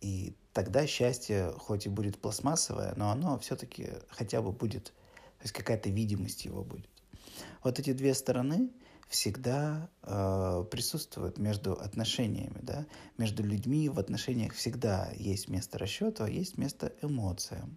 И 0.00 0.34
тогда 0.54 0.86
счастье, 0.86 1.52
хоть 1.58 1.84
и 1.86 1.90
будет 1.90 2.18
пластмассовое, 2.20 2.94
но 2.96 3.10
оно 3.10 3.38
все-таки 3.38 3.90
хотя 4.08 4.40
бы 4.40 4.50
будет, 4.50 4.86
то 4.86 5.42
есть 5.42 5.52
какая-то 5.52 5.90
видимость 5.90 6.46
его 6.46 6.64
будет. 6.64 6.88
Вот 7.62 7.78
эти 7.78 7.92
две 7.92 8.14
стороны, 8.14 8.70
всегда 9.12 9.90
э, 10.02 10.64
присутствует 10.70 11.38
между 11.38 11.74
отношениями, 11.74 12.58
да, 12.62 12.86
между 13.18 13.42
людьми 13.42 13.90
в 13.90 13.98
отношениях 13.98 14.54
всегда 14.54 15.12
есть 15.16 15.48
место 15.48 15.78
расчету, 15.78 16.24
а 16.24 16.30
есть 16.30 16.56
место 16.56 16.94
эмоциям. 17.02 17.76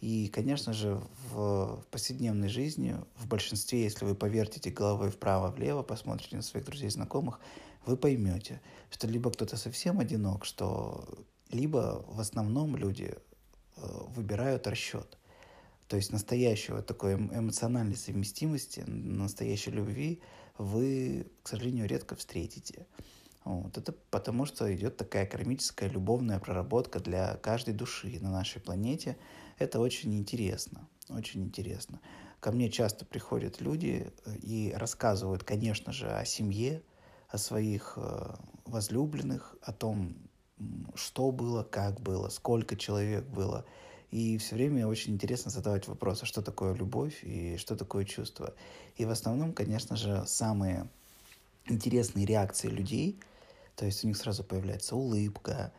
И, 0.00 0.26
конечно 0.28 0.72
же, 0.72 1.00
в 1.30 1.84
повседневной 1.92 2.48
жизни, 2.48 2.96
в 3.16 3.28
большинстве, 3.28 3.84
если 3.84 4.04
вы 4.04 4.16
повертите 4.16 4.70
головой 4.70 5.10
вправо-влево, 5.10 5.84
посмотрите 5.84 6.36
на 6.36 6.42
своих 6.42 6.66
друзей, 6.66 6.90
знакомых, 6.90 7.38
вы 7.86 7.96
поймете, 7.96 8.60
что 8.90 9.06
либо 9.06 9.30
кто-то 9.30 9.56
совсем 9.56 10.00
одинок, 10.00 10.44
что 10.44 11.04
либо 11.50 12.04
в 12.08 12.18
основном 12.18 12.74
люди 12.74 13.14
э, 13.76 13.80
выбирают 14.16 14.66
расчет. 14.66 15.16
То 15.90 15.96
есть 15.96 16.12
настоящего 16.12 16.82
такой 16.82 17.14
эм, 17.14 17.36
эмоциональной 17.36 17.96
совместимости, 17.96 18.84
настоящей 18.86 19.72
любви 19.72 20.22
вы, 20.56 21.26
к 21.42 21.48
сожалению, 21.48 21.88
редко 21.88 22.14
встретите. 22.14 22.86
Вот. 23.44 23.76
Это 23.76 23.92
потому, 24.12 24.46
что 24.46 24.72
идет 24.72 24.96
такая 24.96 25.26
кармическая 25.26 25.88
любовная 25.88 26.38
проработка 26.38 27.00
для 27.00 27.34
каждой 27.38 27.74
души 27.74 28.20
на 28.20 28.30
нашей 28.30 28.60
планете. 28.60 29.16
Это 29.58 29.80
очень 29.80 30.14
интересно, 30.14 30.88
очень 31.08 31.42
интересно. 31.42 32.00
Ко 32.38 32.52
мне 32.52 32.70
часто 32.70 33.04
приходят 33.04 33.60
люди 33.60 34.12
э, 34.26 34.36
и 34.36 34.72
рассказывают, 34.72 35.42
конечно 35.42 35.92
же, 35.92 36.08
о 36.08 36.24
семье, 36.24 36.84
о 37.28 37.36
своих 37.36 37.94
э, 37.96 38.36
возлюбленных, 38.64 39.56
о 39.60 39.72
том, 39.72 40.14
что 40.94 41.32
было, 41.32 41.64
как 41.64 42.00
было, 42.00 42.28
сколько 42.28 42.76
человек 42.76 43.24
было– 43.26 43.66
и 44.10 44.38
все 44.38 44.56
время 44.56 44.86
очень 44.86 45.14
интересно 45.14 45.50
задавать 45.50 45.86
вопросы, 45.86 46.26
что 46.26 46.42
такое 46.42 46.74
любовь 46.74 47.22
и 47.22 47.56
что 47.56 47.76
такое 47.76 48.04
чувство. 48.04 48.54
И 48.96 49.04
в 49.04 49.10
основном, 49.10 49.52
конечно 49.52 49.96
же, 49.96 50.24
самые 50.26 50.88
интересные 51.66 52.26
реакции 52.26 52.68
людей, 52.68 53.20
то 53.76 53.86
есть 53.86 54.04
у 54.04 54.08
них 54.08 54.16
сразу 54.16 54.42
появляется 54.42 54.96
улыбка, 54.96 55.72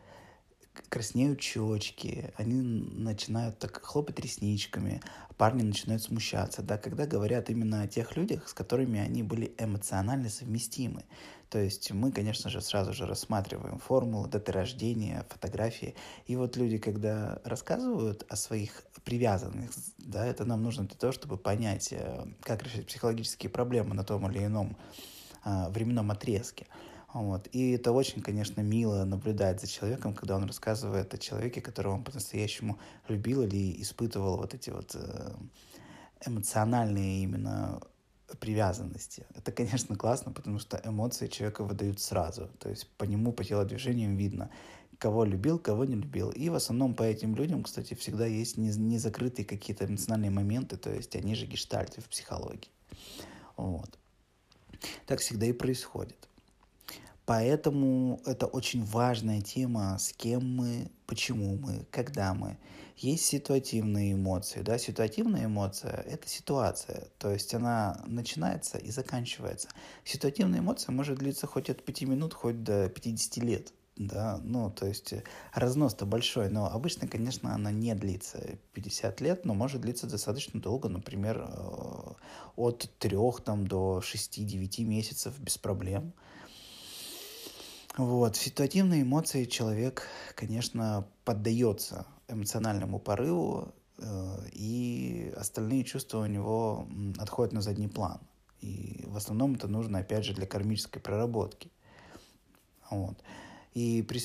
краснеют 0.88 1.40
щечки, 1.40 2.32
они 2.36 2.54
начинают 2.54 3.58
так 3.58 3.82
хлопать 3.82 4.20
ресничками, 4.20 5.00
парни 5.36 5.62
начинают 5.62 6.02
смущаться, 6.02 6.62
да, 6.62 6.78
когда 6.78 7.06
говорят 7.06 7.50
именно 7.50 7.82
о 7.82 7.88
тех 7.88 8.16
людях, 8.16 8.48
с 8.48 8.54
которыми 8.54 9.00
они 9.00 9.22
были 9.22 9.54
эмоционально 9.58 10.28
совместимы. 10.28 11.04
То 11.48 11.58
есть 11.58 11.90
мы, 11.92 12.12
конечно 12.12 12.48
же, 12.48 12.62
сразу 12.62 12.94
же 12.94 13.06
рассматриваем 13.06 13.78
формулы, 13.78 14.28
даты 14.28 14.52
рождения, 14.52 15.26
фотографии. 15.28 15.94
И 16.26 16.36
вот 16.36 16.56
люди, 16.56 16.78
когда 16.78 17.40
рассказывают 17.44 18.24
о 18.30 18.36
своих 18.36 18.84
привязанных, 19.04 19.70
да, 19.98 20.24
это 20.24 20.44
нам 20.44 20.62
нужно 20.62 20.84
для 20.84 20.96
того, 20.96 21.12
чтобы 21.12 21.36
понять, 21.36 21.92
э, 21.92 22.24
как 22.40 22.62
решить 22.62 22.86
психологические 22.86 23.50
проблемы 23.50 23.94
на 23.94 24.04
том 24.04 24.30
или 24.30 24.46
ином 24.46 24.76
а, 25.44 25.68
временном 25.70 26.10
отрезке. 26.10 26.66
Вот. 27.12 27.48
И 27.52 27.72
это 27.72 27.92
очень, 27.92 28.22
конечно, 28.22 28.62
мило 28.62 29.04
наблюдать 29.04 29.60
за 29.60 29.66
человеком, 29.66 30.14
когда 30.14 30.36
он 30.36 30.44
рассказывает 30.44 31.12
о 31.12 31.18
человеке, 31.18 31.60
которого 31.60 31.94
он 31.94 32.04
по-настоящему 32.04 32.78
любил 33.08 33.42
или 33.42 33.80
испытывал 33.82 34.38
вот 34.38 34.54
эти 34.54 34.70
вот 34.70 34.94
э, 34.94 35.32
эмоциональные 36.24 37.22
именно 37.24 37.82
привязанности. 38.40 39.26
Это, 39.34 39.52
конечно, 39.52 39.94
классно, 39.96 40.32
потому 40.32 40.58
что 40.58 40.80
эмоции 40.84 41.26
человека 41.26 41.64
выдают 41.64 42.00
сразу. 42.00 42.48
То 42.58 42.70
есть 42.70 42.88
по 42.96 43.04
нему, 43.04 43.32
по 43.32 43.44
телодвижениям 43.44 44.16
видно, 44.16 44.50
кого 44.98 45.24
любил, 45.24 45.58
кого 45.58 45.84
не 45.84 45.96
любил. 45.96 46.30
И 46.30 46.48
в 46.48 46.54
основном 46.54 46.94
по 46.94 47.02
этим 47.02 47.34
людям, 47.34 47.62
кстати, 47.62 47.92
всегда 47.94 48.24
есть 48.24 48.56
незакрытые 48.56 49.44
какие-то 49.44 49.84
эмоциональные 49.84 50.30
моменты, 50.30 50.76
то 50.76 50.90
есть 50.90 51.14
они 51.16 51.34
же 51.34 51.46
гештальты 51.46 52.00
в 52.00 52.08
психологии. 52.08 52.70
Вот. 53.56 53.98
Так 55.06 55.20
всегда 55.20 55.46
и 55.46 55.52
происходит. 55.52 56.28
Поэтому 57.32 58.20
это 58.26 58.44
очень 58.44 58.84
важная 58.84 59.40
тема, 59.40 59.96
с 59.98 60.12
кем 60.12 60.54
мы, 60.54 60.90
почему 61.06 61.56
мы, 61.56 61.86
когда 61.90 62.34
мы. 62.34 62.58
Есть 62.98 63.24
ситуативные 63.24 64.12
эмоции. 64.12 64.60
Да? 64.60 64.76
Ситуативная 64.76 65.46
эмоция– 65.46 66.04
это 66.06 66.28
ситуация, 66.28 67.08
то 67.16 67.30
есть 67.30 67.54
она 67.54 68.02
начинается 68.06 68.76
и 68.76 68.90
заканчивается. 68.90 69.70
Ситуативная 70.04 70.60
эмоция 70.60 70.92
может 70.92 71.20
длиться 71.20 71.46
хоть 71.46 71.70
от 71.70 71.82
5 71.82 72.02
минут, 72.02 72.34
хоть 72.34 72.62
до 72.64 72.90
50 72.90 73.42
лет. 73.42 73.72
Да, 73.96 74.38
ну, 74.42 74.70
то 74.70 74.86
есть 74.86 75.14
разнос-то 75.54 76.04
большой, 76.04 76.50
но 76.50 76.66
обычно, 76.70 77.08
конечно, 77.08 77.54
она 77.54 77.70
не 77.70 77.94
длится 77.94 78.58
50 78.74 79.22
лет, 79.22 79.46
но 79.46 79.54
может 79.54 79.80
длиться 79.80 80.06
достаточно 80.06 80.60
долго, 80.60 80.90
например, 80.90 81.48
э, 81.48 82.12
от 82.56 82.90
3 82.98 83.16
там, 83.42 83.66
до 83.66 84.02
6-9 84.02 84.84
месяцев 84.84 85.38
без 85.38 85.56
проблем. 85.56 86.12
Вот. 87.96 88.36
Ситуативные 88.36 89.02
эмоции 89.02 89.44
человек, 89.44 90.08
конечно, 90.34 91.06
поддается 91.24 92.06
эмоциональному 92.28 92.98
порыву, 92.98 93.74
э, 93.98 94.36
и 94.52 95.32
остальные 95.36 95.84
чувства 95.84 96.20
у 96.20 96.26
него 96.26 96.88
отходят 97.18 97.52
на 97.52 97.60
задний 97.60 97.88
план. 97.88 98.20
И 98.60 99.04
в 99.06 99.16
основном 99.16 99.54
это 99.54 99.68
нужно, 99.68 99.98
опять 99.98 100.24
же, 100.24 100.34
для 100.34 100.46
кармической 100.46 101.02
проработки. 101.02 101.70
Вот. 102.90 103.22
И 103.74 104.02
при, 104.02 104.20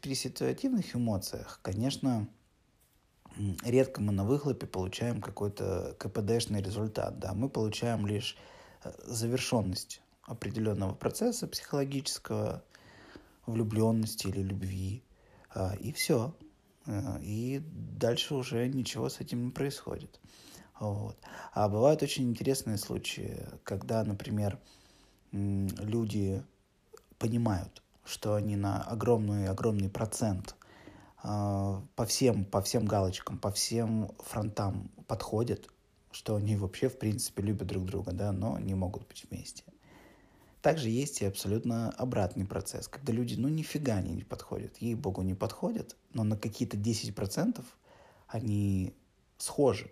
при 0.00 0.14
ситуативных 0.14 0.94
эмоциях, 0.94 1.60
конечно, 1.62 2.28
редко 3.64 4.00
мы 4.00 4.12
на 4.12 4.24
выхлопе 4.24 4.66
получаем 4.66 5.20
какой-то 5.20 5.96
КПДшный 5.98 6.62
результат. 6.62 7.18
Да? 7.18 7.34
Мы 7.34 7.48
получаем 7.48 8.06
лишь 8.06 8.36
э, 8.84 8.92
завершенность 9.04 10.00
определенного 10.22 10.94
процесса 10.94 11.48
психологического, 11.48 12.62
влюбленности 13.46 14.26
или 14.26 14.42
любви. 14.42 15.02
А, 15.50 15.74
и 15.74 15.92
все. 15.92 16.34
А, 16.86 17.18
и 17.22 17.62
дальше 17.62 18.34
уже 18.34 18.68
ничего 18.68 19.08
с 19.08 19.20
этим 19.20 19.46
не 19.46 19.50
происходит. 19.50 20.20
Вот. 20.78 21.16
А 21.52 21.68
бывают 21.68 22.02
очень 22.02 22.28
интересные 22.28 22.76
случаи, 22.76 23.46
когда, 23.62 24.02
например, 24.04 24.58
люди 25.30 26.42
понимают, 27.18 27.82
что 28.04 28.34
они 28.34 28.56
на 28.56 28.82
огромный 28.82 29.48
огромный 29.48 29.88
процент 29.88 30.56
а, 31.22 31.82
по 31.94 32.04
всем 32.04 32.44
по 32.44 32.60
всем 32.60 32.84
галочкам, 32.84 33.38
по 33.38 33.52
всем 33.52 34.10
фронтам 34.18 34.90
подходят, 35.06 35.68
что 36.10 36.36
они 36.36 36.56
вообще 36.56 36.88
в 36.88 36.98
принципе 36.98 37.42
любят 37.42 37.68
друг 37.68 37.84
друга, 37.84 38.12
да, 38.12 38.32
но 38.32 38.58
не 38.58 38.74
могут 38.74 39.06
быть 39.06 39.24
вместе. 39.30 39.62
Также 40.62 40.90
есть 40.90 41.20
и 41.20 41.24
абсолютно 41.24 41.90
обратный 41.90 42.46
процесс, 42.46 42.86
когда 42.86 43.12
люди, 43.12 43.34
ну, 43.34 43.48
нифига 43.48 43.96
они 43.96 44.14
не 44.14 44.22
подходят, 44.22 44.78
ей-богу, 44.78 45.22
не 45.22 45.34
подходят, 45.34 45.96
но 46.14 46.22
на 46.22 46.36
какие-то 46.36 46.76
10% 46.76 47.62
они 48.28 48.94
схожи. 49.38 49.90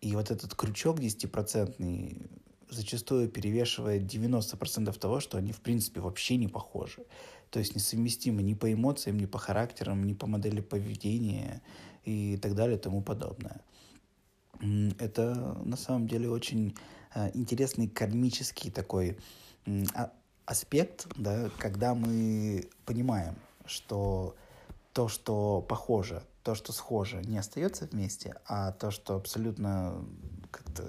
И 0.00 0.16
вот 0.16 0.32
этот 0.32 0.56
крючок 0.56 0.98
10% 0.98 2.30
зачастую 2.68 3.28
перевешивает 3.28 4.02
90% 4.02 4.98
того, 4.98 5.20
что 5.20 5.38
они, 5.38 5.52
в 5.52 5.60
принципе, 5.60 6.00
вообще 6.00 6.36
не 6.36 6.48
похожи. 6.48 7.04
То 7.50 7.60
есть 7.60 7.76
несовместимы 7.76 8.42
ни 8.42 8.54
по 8.54 8.72
эмоциям, 8.72 9.18
ни 9.18 9.26
по 9.26 9.38
характерам, 9.38 10.04
ни 10.04 10.14
по 10.14 10.26
модели 10.26 10.60
поведения 10.60 11.62
и 12.04 12.36
так 12.38 12.56
далее 12.56 12.76
и 12.76 12.80
тому 12.80 13.02
подобное. 13.02 13.60
Это 14.98 15.60
на 15.64 15.76
самом 15.76 16.08
деле 16.08 16.28
очень 16.28 16.74
э, 17.14 17.30
интересный 17.34 17.88
кармический 17.88 18.70
такой 18.70 19.18
аспект, 20.44 21.06
да, 21.16 21.50
когда 21.58 21.94
мы 21.94 22.68
понимаем, 22.84 23.36
что 23.64 24.34
то, 24.92 25.08
что 25.08 25.62
похоже, 25.62 26.22
то, 26.42 26.54
что 26.54 26.72
схоже, 26.72 27.22
не 27.22 27.38
остается 27.38 27.86
вместе, 27.86 28.34
а 28.46 28.72
то, 28.72 28.90
что 28.90 29.14
абсолютно 29.14 30.04
как-то 30.50 30.84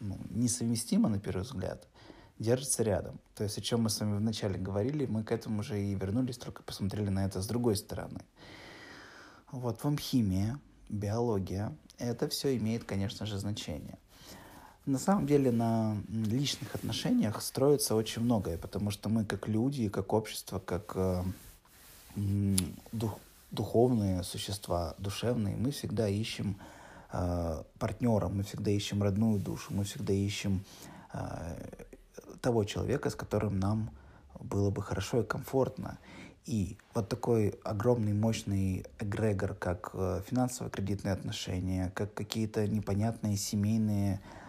ну, 0.00 0.18
несовместимо 0.30 1.08
на 1.08 1.18
первый 1.18 1.42
взгляд, 1.42 1.86
держится 2.38 2.82
рядом. 2.82 3.20
То 3.34 3.44
есть 3.44 3.58
о 3.58 3.60
чем 3.60 3.82
мы 3.82 3.90
с 3.90 4.00
вами 4.00 4.16
вначале 4.16 4.58
говорили, 4.58 5.06
мы 5.06 5.22
к 5.22 5.32
этому 5.32 5.60
уже 5.60 5.80
и 5.82 5.94
вернулись, 5.94 6.38
только 6.38 6.62
посмотрели 6.62 7.08
на 7.08 7.24
это 7.24 7.40
с 7.40 7.46
другой 7.46 7.76
стороны. 7.76 8.20
Вот 9.50 9.82
вам 9.84 9.96
химия, 9.96 10.58
биология, 10.88 11.76
это 11.98 12.28
все 12.28 12.56
имеет, 12.56 12.84
конечно 12.84 13.26
же, 13.26 13.38
значение. 13.38 13.98
На 14.86 14.98
самом 15.00 15.26
деле 15.26 15.50
на 15.50 15.96
личных 16.08 16.76
отношениях 16.76 17.42
строится 17.42 17.96
очень 17.96 18.22
многое, 18.22 18.56
потому 18.56 18.92
что 18.92 19.08
мы 19.08 19.24
как 19.24 19.48
люди, 19.48 19.88
как 19.88 20.12
общество, 20.12 20.60
как 20.60 20.92
э, 20.94 21.24
дух, 22.92 23.18
духовные 23.50 24.22
существа, 24.22 24.94
душевные, 24.98 25.56
мы 25.56 25.72
всегда 25.72 26.08
ищем 26.08 26.56
э, 27.12 27.64
партнера, 27.80 28.28
мы 28.28 28.44
всегда 28.44 28.70
ищем 28.70 29.02
родную 29.02 29.40
душу, 29.40 29.74
мы 29.74 29.82
всегда 29.82 30.12
ищем 30.12 30.64
э, 31.12 31.18
того 32.40 32.62
человека, 32.62 33.10
с 33.10 33.16
которым 33.16 33.58
нам 33.58 33.90
было 34.38 34.70
бы 34.70 34.82
хорошо 34.82 35.22
и 35.22 35.24
комфортно. 35.24 35.98
И 36.44 36.76
вот 36.94 37.08
такой 37.08 37.58
огромный, 37.64 38.12
мощный 38.12 38.84
эгрегор, 39.00 39.54
как 39.54 39.90
э, 39.94 40.22
финансово-кредитные 40.28 41.12
отношения, 41.12 41.90
как 41.92 42.14
какие-то 42.14 42.68
непонятные 42.68 43.36
семейные 43.36 44.14
э, 44.14 44.45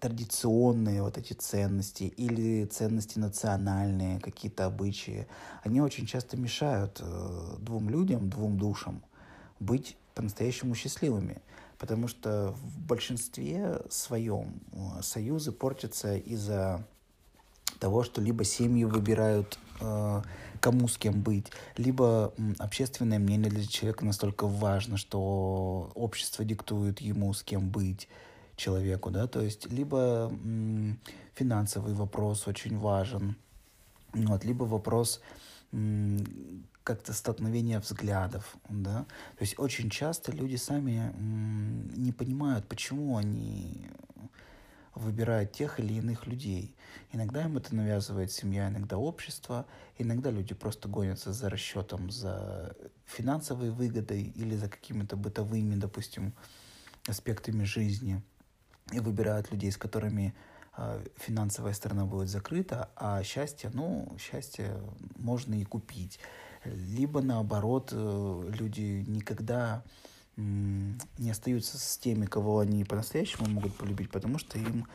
традиционные 0.00 1.02
вот 1.02 1.16
эти 1.16 1.32
ценности 1.32 2.04
или 2.04 2.66
ценности 2.66 3.18
национальные, 3.18 4.20
какие-то 4.20 4.66
обычаи, 4.66 5.26
они 5.62 5.80
очень 5.80 6.06
часто 6.06 6.36
мешают 6.36 7.00
э, 7.00 7.56
двум 7.58 7.88
людям, 7.88 8.28
двум 8.28 8.58
душам 8.58 9.02
быть 9.58 9.96
по-настоящему 10.14 10.74
счастливыми. 10.74 11.40
Потому 11.78 12.08
что 12.08 12.52
в 12.52 12.78
большинстве 12.80 13.80
своем 13.88 14.60
э, 14.72 15.02
союзы 15.02 15.50
портятся 15.50 16.16
из-за 16.16 16.86
того, 17.78 18.04
что 18.04 18.20
либо 18.20 18.44
семьи 18.44 18.84
выбирают, 18.84 19.58
э, 19.80 20.22
кому 20.60 20.88
с 20.88 20.98
кем 20.98 21.22
быть, 21.22 21.46
либо 21.76 22.34
общественное 22.58 23.18
мнение 23.18 23.50
для 23.50 23.66
человека 23.66 24.04
настолько 24.04 24.46
важно, 24.46 24.96
что 24.96 25.90
общество 25.94 26.44
диктует 26.44 27.00
ему, 27.00 27.32
с 27.32 27.42
кем 27.42 27.70
быть 27.70 28.08
человеку, 28.56 29.10
да, 29.10 29.26
то 29.26 29.40
есть 29.40 29.70
либо 29.70 30.28
м, 30.30 30.98
финансовый 31.34 31.94
вопрос 31.94 32.46
очень 32.48 32.78
важен, 32.78 33.36
вот, 34.12 34.44
либо 34.44 34.64
вопрос 34.64 35.20
м, 35.72 36.64
как-то 36.84 37.12
столкновения 37.12 37.80
взглядов, 37.80 38.56
да, 38.68 39.06
то 39.36 39.42
есть 39.42 39.58
очень 39.58 39.90
часто 39.90 40.32
люди 40.32 40.56
сами 40.56 41.12
м, 41.14 41.88
не 41.94 42.12
понимают, 42.12 42.66
почему 42.68 43.16
они 43.16 43.88
выбирают 44.94 45.52
тех 45.52 45.80
или 45.80 45.94
иных 45.94 46.26
людей. 46.26 46.74
Иногда 47.12 47.44
им 47.44 47.56
это 47.56 47.74
навязывает 47.74 48.30
семья, 48.30 48.68
иногда 48.68 48.98
общество, 48.98 49.66
иногда 49.98 50.30
люди 50.30 50.54
просто 50.54 50.88
гонятся 50.88 51.32
за 51.32 51.48
расчетом, 51.48 52.10
за 52.10 52.76
финансовой 53.06 53.70
выгодой 53.70 54.22
или 54.22 54.54
за 54.54 54.68
какими-то 54.68 55.16
бытовыми, 55.16 55.76
допустим, 55.76 56.34
аспектами 57.08 57.64
жизни 57.64 58.22
и 58.90 59.00
выбирают 59.00 59.50
людей, 59.50 59.70
с 59.70 59.76
которыми 59.76 60.34
э, 60.76 61.04
финансовая 61.16 61.72
сторона 61.72 62.04
будет 62.04 62.28
закрыта, 62.28 62.90
а 62.96 63.22
счастье, 63.22 63.70
ну, 63.72 64.16
счастье 64.18 64.80
можно 65.16 65.54
и 65.54 65.64
купить. 65.64 66.18
Либо 66.64 67.20
наоборот, 67.22 67.90
э, 67.92 68.50
люди 68.58 69.04
никогда 69.06 69.82
не 70.36 71.30
остаются 71.30 71.78
с 71.78 71.98
теми, 71.98 72.24
кого 72.24 72.60
они 72.60 72.84
по-настоящему 72.84 73.48
могут 73.48 73.76
полюбить, 73.76 74.10
потому 74.10 74.38
что 74.38 74.58
им 74.58 74.86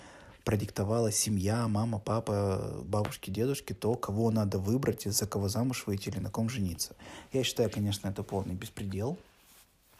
продиктовала 0.43 1.11
семья, 1.11 1.67
мама, 1.67 1.99
папа, 1.99 2.81
бабушки, 2.85 3.29
дедушки, 3.29 3.73
то, 3.73 3.95
кого 3.95 4.31
надо 4.31 4.57
выбрать, 4.57 5.03
за 5.03 5.27
кого 5.27 5.47
замуж 5.47 5.83
выйти 5.85 6.09
или 6.09 6.19
на 6.19 6.31
ком 6.31 6.49
жениться. 6.49 6.95
Я 7.33 7.43
считаю, 7.43 7.69
конечно, 7.69 8.07
это 8.07 8.23
полный 8.23 8.55
беспредел. 8.55 9.19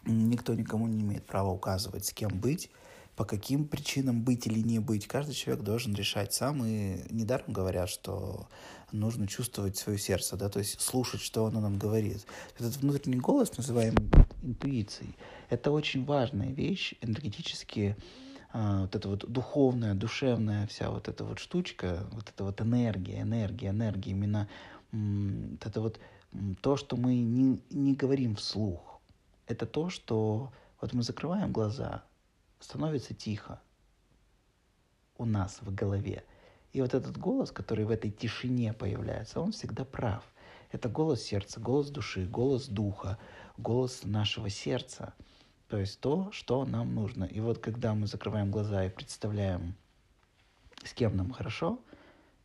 Никто 0.04 0.54
никому 0.54 0.88
не 0.88 1.02
имеет 1.02 1.26
права 1.26 1.50
указывать, 1.50 2.06
с 2.06 2.12
кем 2.12 2.30
быть 2.30 2.70
по 3.18 3.24
каким 3.24 3.66
причинам 3.66 4.22
быть 4.22 4.46
или 4.46 4.60
не 4.60 4.78
быть, 4.78 5.08
каждый 5.08 5.34
человек 5.34 5.64
должен 5.64 5.92
решать 5.92 6.32
сам. 6.32 6.64
И 6.64 7.00
недаром 7.10 7.52
говорят, 7.52 7.88
что 7.88 8.46
нужно 8.92 9.26
чувствовать 9.26 9.76
свое 9.76 9.98
сердце, 9.98 10.36
да, 10.36 10.48
то 10.48 10.60
есть 10.60 10.80
слушать, 10.80 11.20
что 11.20 11.44
оно 11.44 11.60
нам 11.60 11.78
говорит. 11.78 12.24
Этот 12.60 12.76
внутренний 12.76 13.18
голос, 13.18 13.56
называемый 13.56 14.08
интуицией, 14.44 15.16
это 15.50 15.72
очень 15.72 16.04
важная 16.04 16.52
вещь, 16.52 16.94
энергетически 17.00 17.96
а, 18.52 18.82
вот 18.82 18.94
эта 18.94 19.08
вот 19.08 19.28
духовная, 19.28 19.94
душевная 19.94 20.68
вся 20.68 20.88
вот 20.88 21.08
эта 21.08 21.24
вот 21.24 21.40
штучка, 21.40 22.06
вот 22.12 22.28
эта 22.28 22.44
вот 22.44 22.60
энергия, 22.60 23.22
энергия, 23.22 23.70
энергия, 23.70 24.12
именно 24.12 24.48
вот 24.92 25.66
это 25.66 25.80
вот 25.80 25.98
то, 26.60 26.76
что 26.76 26.96
мы 26.96 27.16
не, 27.16 27.60
не 27.70 27.94
говорим 27.94 28.36
вслух, 28.36 29.00
это 29.48 29.66
то, 29.66 29.90
что 29.90 30.52
вот 30.80 30.92
мы 30.92 31.02
закрываем 31.02 31.50
глаза, 31.50 32.04
становится 32.60 33.14
тихо 33.14 33.60
у 35.16 35.24
нас 35.24 35.58
в 35.60 35.74
голове. 35.74 36.24
И 36.72 36.80
вот 36.80 36.94
этот 36.94 37.16
голос, 37.18 37.50
который 37.50 37.84
в 37.84 37.90
этой 37.90 38.10
тишине 38.10 38.72
появляется, 38.72 39.40
он 39.40 39.52
всегда 39.52 39.84
прав. 39.84 40.24
Это 40.70 40.88
голос 40.88 41.22
сердца, 41.22 41.60
голос 41.60 41.90
души, 41.90 42.26
голос 42.26 42.66
духа, 42.66 43.18
голос 43.56 44.04
нашего 44.04 44.50
сердца. 44.50 45.14
То 45.68 45.78
есть 45.78 46.00
то, 46.00 46.30
что 46.32 46.64
нам 46.64 46.94
нужно. 46.94 47.24
И 47.24 47.40
вот 47.40 47.58
когда 47.58 47.94
мы 47.94 48.06
закрываем 48.06 48.50
глаза 48.50 48.84
и 48.84 48.90
представляем, 48.90 49.74
с 50.84 50.92
кем 50.92 51.16
нам 51.16 51.32
хорошо, 51.32 51.80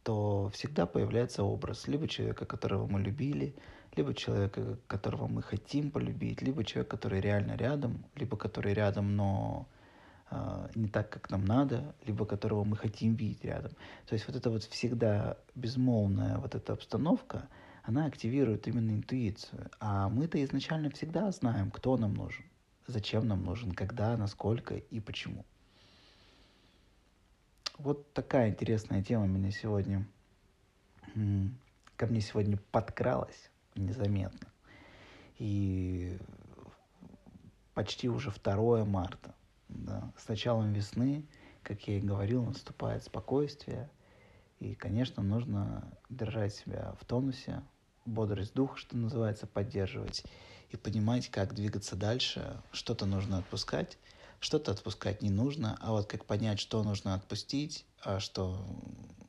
то 0.04 0.50
всегда 0.54 0.86
появляется 0.86 1.44
образ 1.44 1.88
либо 1.88 2.08
человека, 2.08 2.46
которого 2.46 2.88
мы 2.88 3.00
любили, 3.00 3.56
либо 3.96 4.14
человека, 4.14 4.78
которого 4.88 5.28
мы 5.28 5.42
хотим 5.42 5.92
полюбить, 5.92 6.42
либо 6.42 6.64
человек, 6.64 6.90
который 6.90 7.22
реально 7.22 7.56
рядом, 7.56 8.04
либо 8.16 8.36
который 8.36 8.74
рядом, 8.74 9.16
но 9.16 9.68
не 10.76 10.88
так, 10.88 11.10
как 11.10 11.30
нам 11.30 11.46
надо, 11.46 11.96
либо 12.06 12.26
которого 12.26 12.64
мы 12.64 12.76
хотим 12.78 13.16
видеть 13.16 13.44
рядом. 13.44 13.72
То 14.06 14.14
есть 14.14 14.28
вот 14.28 14.36
эта 14.36 14.50
вот 14.50 14.64
всегда 14.64 15.38
безмолвная 15.56 16.38
вот 16.38 16.56
эта 16.56 16.74
обстановка, 16.74 17.48
она 17.84 18.06
активирует 18.06 18.68
именно 18.68 18.92
интуицию. 18.92 19.70
А 19.80 20.10
мы-то 20.10 20.44
изначально 20.44 20.90
всегда 20.90 21.32
знаем, 21.32 21.70
кто 21.72 21.98
нам 21.98 22.14
нужен, 22.14 22.46
зачем 22.88 23.28
нам 23.28 23.44
нужен, 23.44 23.72
когда, 23.72 24.16
насколько 24.18 24.76
и 24.76 25.00
почему. 25.00 25.46
Вот 27.78 28.14
такая 28.14 28.50
интересная 28.50 29.04
тема 29.04 29.28
меня 29.28 29.52
сегодня, 29.52 30.08
ко 31.98 32.08
мне 32.08 32.22
сегодня 32.22 32.58
подкралась 32.72 33.50
незаметно. 33.76 34.48
И 35.40 36.18
почти 37.74 38.08
уже 38.08 38.32
2 38.32 38.86
марта, 38.86 39.34
да, 39.76 40.14
с 40.18 40.28
началом 40.28 40.74
весны, 40.74 41.26
как 41.64 41.88
я 41.88 41.98
и 41.98 42.02
говорил, 42.02 42.44
наступает 42.44 43.04
спокойствие. 43.04 43.90
И, 44.60 44.76
конечно, 44.76 45.24
нужно 45.24 45.92
держать 46.10 46.54
себя 46.54 46.96
в 47.00 47.06
тонусе, 47.06 47.64
бодрость 48.06 48.54
духа, 48.54 48.78
что 48.78 48.96
называется, 48.96 49.48
поддерживать 49.48 50.24
и 50.70 50.78
понимать, 50.78 51.30
как 51.30 51.54
двигаться 51.54 51.96
дальше. 51.96 52.62
Что-то 52.72 53.06
нужно 53.06 53.40
отпускать, 53.40 53.98
что-то 54.40 54.72
отпускать 54.72 55.22
не 55.22 55.30
нужно, 55.30 55.78
а 55.82 55.92
вот 55.92 56.08
как 56.08 56.26
понять, 56.26 56.60
что 56.60 56.84
нужно 56.84 57.14
отпустить, 57.14 57.86
а 58.02 58.20
что 58.20 58.66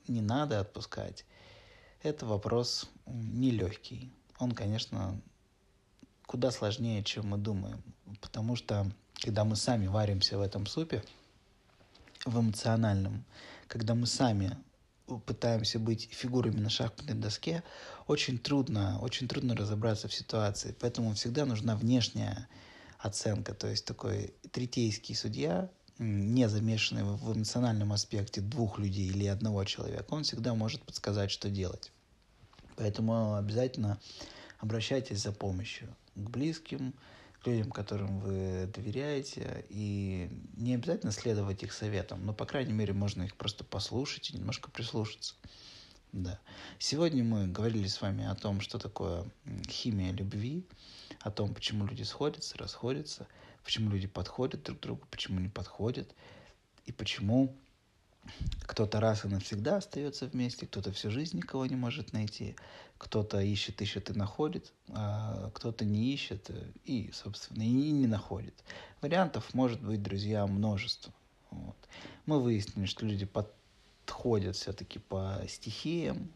не 0.08 0.20
надо 0.20 0.60
отпускать, 0.60 1.24
это 2.02 2.26
вопрос 2.26 2.90
нелегкий. 3.06 4.12
Он, 4.38 4.52
конечно, 4.52 5.20
куда 6.26 6.50
сложнее, 6.50 7.02
чем 7.02 7.28
мы 7.28 7.38
думаем. 7.38 7.82
Потому 8.20 8.56
что, 8.56 8.90
когда 9.22 9.44
мы 9.44 9.56
сами 9.56 9.86
варимся 9.86 10.38
в 10.38 10.40
этом 10.40 10.66
супе, 10.66 11.02
в 12.24 12.40
эмоциональном, 12.40 13.24
когда 13.68 13.94
мы 13.94 14.06
сами 14.06 14.56
пытаемся 15.26 15.78
быть 15.78 16.08
фигурами 16.12 16.60
на 16.60 16.70
шахматной 16.70 17.14
доске, 17.14 17.62
очень 18.06 18.38
трудно, 18.38 18.98
очень 19.00 19.28
трудно 19.28 19.54
разобраться 19.54 20.08
в 20.08 20.14
ситуации. 20.14 20.74
Поэтому 20.80 21.14
всегда 21.14 21.44
нужна 21.44 21.76
внешняя 21.76 22.48
оценка, 22.98 23.54
то 23.54 23.66
есть 23.66 23.84
такой 23.84 24.34
третейский 24.50 25.14
судья, 25.14 25.70
не 25.98 26.48
замешанный 26.48 27.04
в 27.04 27.36
эмоциональном 27.36 27.92
аспекте 27.92 28.40
двух 28.40 28.78
людей 28.78 29.08
или 29.08 29.26
одного 29.26 29.64
человека, 29.64 30.06
он 30.14 30.24
всегда 30.24 30.54
может 30.54 30.82
подсказать, 30.82 31.30
что 31.30 31.50
делать. 31.50 31.92
Поэтому 32.76 33.34
обязательно 33.36 34.00
обращайтесь 34.58 35.22
за 35.22 35.32
помощью 35.32 35.94
к 36.14 36.30
близким, 36.30 36.94
людям, 37.46 37.70
которым 37.70 38.20
вы 38.20 38.70
доверяете, 38.74 39.64
и 39.68 40.28
не 40.56 40.74
обязательно 40.74 41.12
следовать 41.12 41.62
их 41.62 41.72
советам, 41.72 42.24
но, 42.24 42.32
по 42.32 42.46
крайней 42.46 42.72
мере, 42.72 42.92
можно 42.92 43.22
их 43.22 43.36
просто 43.36 43.64
послушать 43.64 44.30
и 44.30 44.36
немножко 44.36 44.70
прислушаться. 44.70 45.34
Да. 46.12 46.38
Сегодня 46.78 47.24
мы 47.24 47.48
говорили 47.48 47.88
с 47.88 48.00
вами 48.00 48.24
о 48.24 48.36
том, 48.36 48.60
что 48.60 48.78
такое 48.78 49.24
химия 49.68 50.12
любви, 50.12 50.64
о 51.20 51.30
том, 51.30 51.52
почему 51.52 51.86
люди 51.86 52.04
сходятся, 52.04 52.56
расходятся, 52.56 53.26
почему 53.64 53.90
люди 53.90 54.06
подходят 54.06 54.62
друг 54.62 54.78
к 54.78 54.82
другу, 54.82 55.02
почему 55.10 55.40
не 55.40 55.48
подходят, 55.48 56.14
и 56.86 56.92
почему 56.92 57.56
кто-то 58.62 59.00
раз 59.00 59.24
и 59.24 59.28
навсегда 59.28 59.76
остается 59.76 60.26
вместе, 60.26 60.66
кто-то 60.66 60.92
всю 60.92 61.10
жизнь 61.10 61.36
никого 61.36 61.66
не 61.66 61.76
может 61.76 62.12
найти, 62.12 62.56
кто-то 62.98 63.40
ищет, 63.40 63.80
ищет 63.82 64.10
и 64.10 64.14
находит, 64.14 64.72
а 64.88 65.50
кто-то 65.54 65.84
не 65.84 66.12
ищет 66.12 66.50
и, 66.84 67.10
собственно, 67.12 67.62
и 67.62 67.90
не 67.90 68.06
находит. 68.06 68.54
Вариантов 69.00 69.52
может 69.54 69.82
быть, 69.82 70.02
друзья, 70.02 70.46
множество. 70.46 71.12
Вот. 71.50 71.76
Мы 72.26 72.40
выяснили, 72.40 72.86
что 72.86 73.06
люди 73.06 73.26
подходят 73.26 74.56
все-таки 74.56 74.98
по 74.98 75.40
стихиям, 75.48 76.30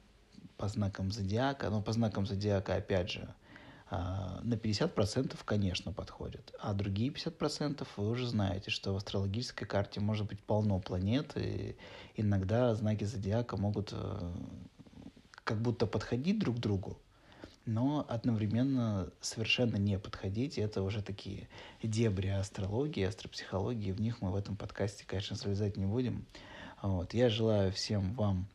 по 0.56 0.68
знакам 0.68 1.10
зодиака, 1.12 1.70
но 1.70 1.80
по 1.80 1.92
знакам 1.92 2.26
зодиака, 2.26 2.74
опять 2.74 3.10
же, 3.10 3.34
на 3.90 4.54
50% 4.54 5.36
конечно 5.44 5.92
подходит. 5.92 6.52
А 6.60 6.74
другие 6.74 7.10
50% 7.10 7.86
вы 7.96 8.10
уже 8.10 8.26
знаете, 8.26 8.70
что 8.70 8.92
в 8.92 8.96
астрологической 8.96 9.66
карте 9.66 10.00
может 10.00 10.26
быть 10.26 10.42
полно 10.42 10.78
планет, 10.78 11.32
и 11.36 11.76
иногда 12.14 12.74
знаки 12.74 13.04
зодиака 13.04 13.56
могут 13.56 13.90
э, 13.92 14.32
как 15.44 15.62
будто 15.62 15.86
подходить 15.86 16.38
друг 16.38 16.56
к 16.56 16.58
другу, 16.58 16.98
но 17.64 18.04
одновременно 18.08 19.10
совершенно 19.22 19.76
не 19.76 19.98
подходить. 19.98 20.58
И 20.58 20.60
это 20.60 20.82
уже 20.82 21.02
такие 21.02 21.48
дебри 21.82 22.28
астрологии, 22.28 23.04
астропсихологии. 23.04 23.92
В 23.92 24.00
них 24.00 24.20
мы 24.20 24.30
в 24.30 24.36
этом 24.36 24.56
подкасте, 24.56 25.04
конечно, 25.06 25.36
залезать 25.36 25.78
не 25.78 25.86
будем. 25.86 26.26
Вот. 26.82 27.14
Я 27.14 27.30
желаю 27.30 27.72
всем 27.72 28.12
вам 28.14 28.46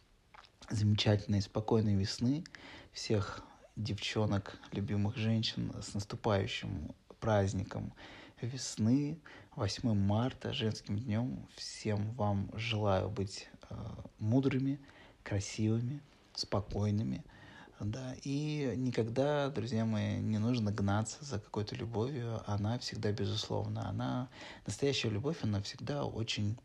замечательной, 0.69 1.41
спокойной 1.41 1.95
весны, 1.95 2.43
всех 2.91 3.43
девчонок, 3.75 4.57
любимых 4.71 5.17
женщин 5.17 5.73
с 5.81 5.93
наступающим 5.93 6.93
праздником 7.19 7.93
весны, 8.41 9.19
8 9.55 9.93
марта, 9.93 10.53
женским 10.53 10.99
днем. 10.99 11.47
Всем 11.55 12.11
вам 12.11 12.49
желаю 12.53 13.09
быть 13.09 13.49
э, 13.69 13.75
мудрыми, 14.19 14.79
красивыми, 15.23 16.01
спокойными. 16.33 17.23
Да, 17.79 18.15
и 18.23 18.73
никогда, 18.77 19.49
друзья 19.49 19.83
мои, 19.85 20.17
не 20.19 20.37
нужно 20.37 20.71
гнаться 20.71 21.23
за 21.25 21.39
какой-то 21.39 21.75
любовью. 21.75 22.41
Она 22.45 22.79
всегда 22.79 23.11
безусловна. 23.11 23.89
Она, 23.89 24.29
настоящая 24.65 25.09
любовь, 25.09 25.37
она 25.41 25.61
всегда 25.61 26.05
очень 26.05 26.57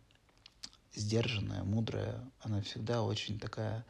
сдержанная, 0.95 1.65
мудрая. 1.65 2.23
Она 2.41 2.61
всегда 2.61 3.03
очень 3.03 3.39
такая 3.39 3.85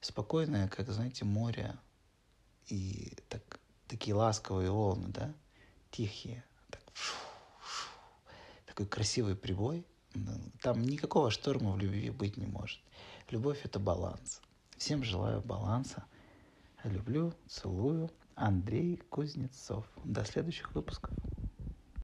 спокойная, 0.00 0.68
как, 0.68 0.88
знаете, 0.90 1.24
море. 1.24 1.74
И 2.68 3.12
так, 3.28 3.60
такие 3.86 4.14
ласковые 4.14 4.70
волны, 4.70 5.08
да, 5.08 5.34
тихие. 5.90 6.44
Так, 6.70 6.82
такой 8.66 8.86
красивый 8.86 9.36
прибой. 9.36 9.86
Там 10.62 10.82
никакого 10.82 11.30
шторма 11.30 11.72
в 11.72 11.78
любви 11.78 12.10
быть 12.10 12.36
не 12.36 12.46
может. 12.46 12.80
Любовь— 13.30 13.60
это 13.64 13.78
баланс. 13.78 14.40
Всем 14.76 15.02
желаю 15.02 15.40
баланса. 15.40 16.04
Люблю, 16.84 17.34
целую. 17.48 18.10
Андрей 18.34 18.96
Кузнецов. 19.10 19.84
До 20.04 20.24
следующих 20.24 20.72
выпусков. 20.74 21.12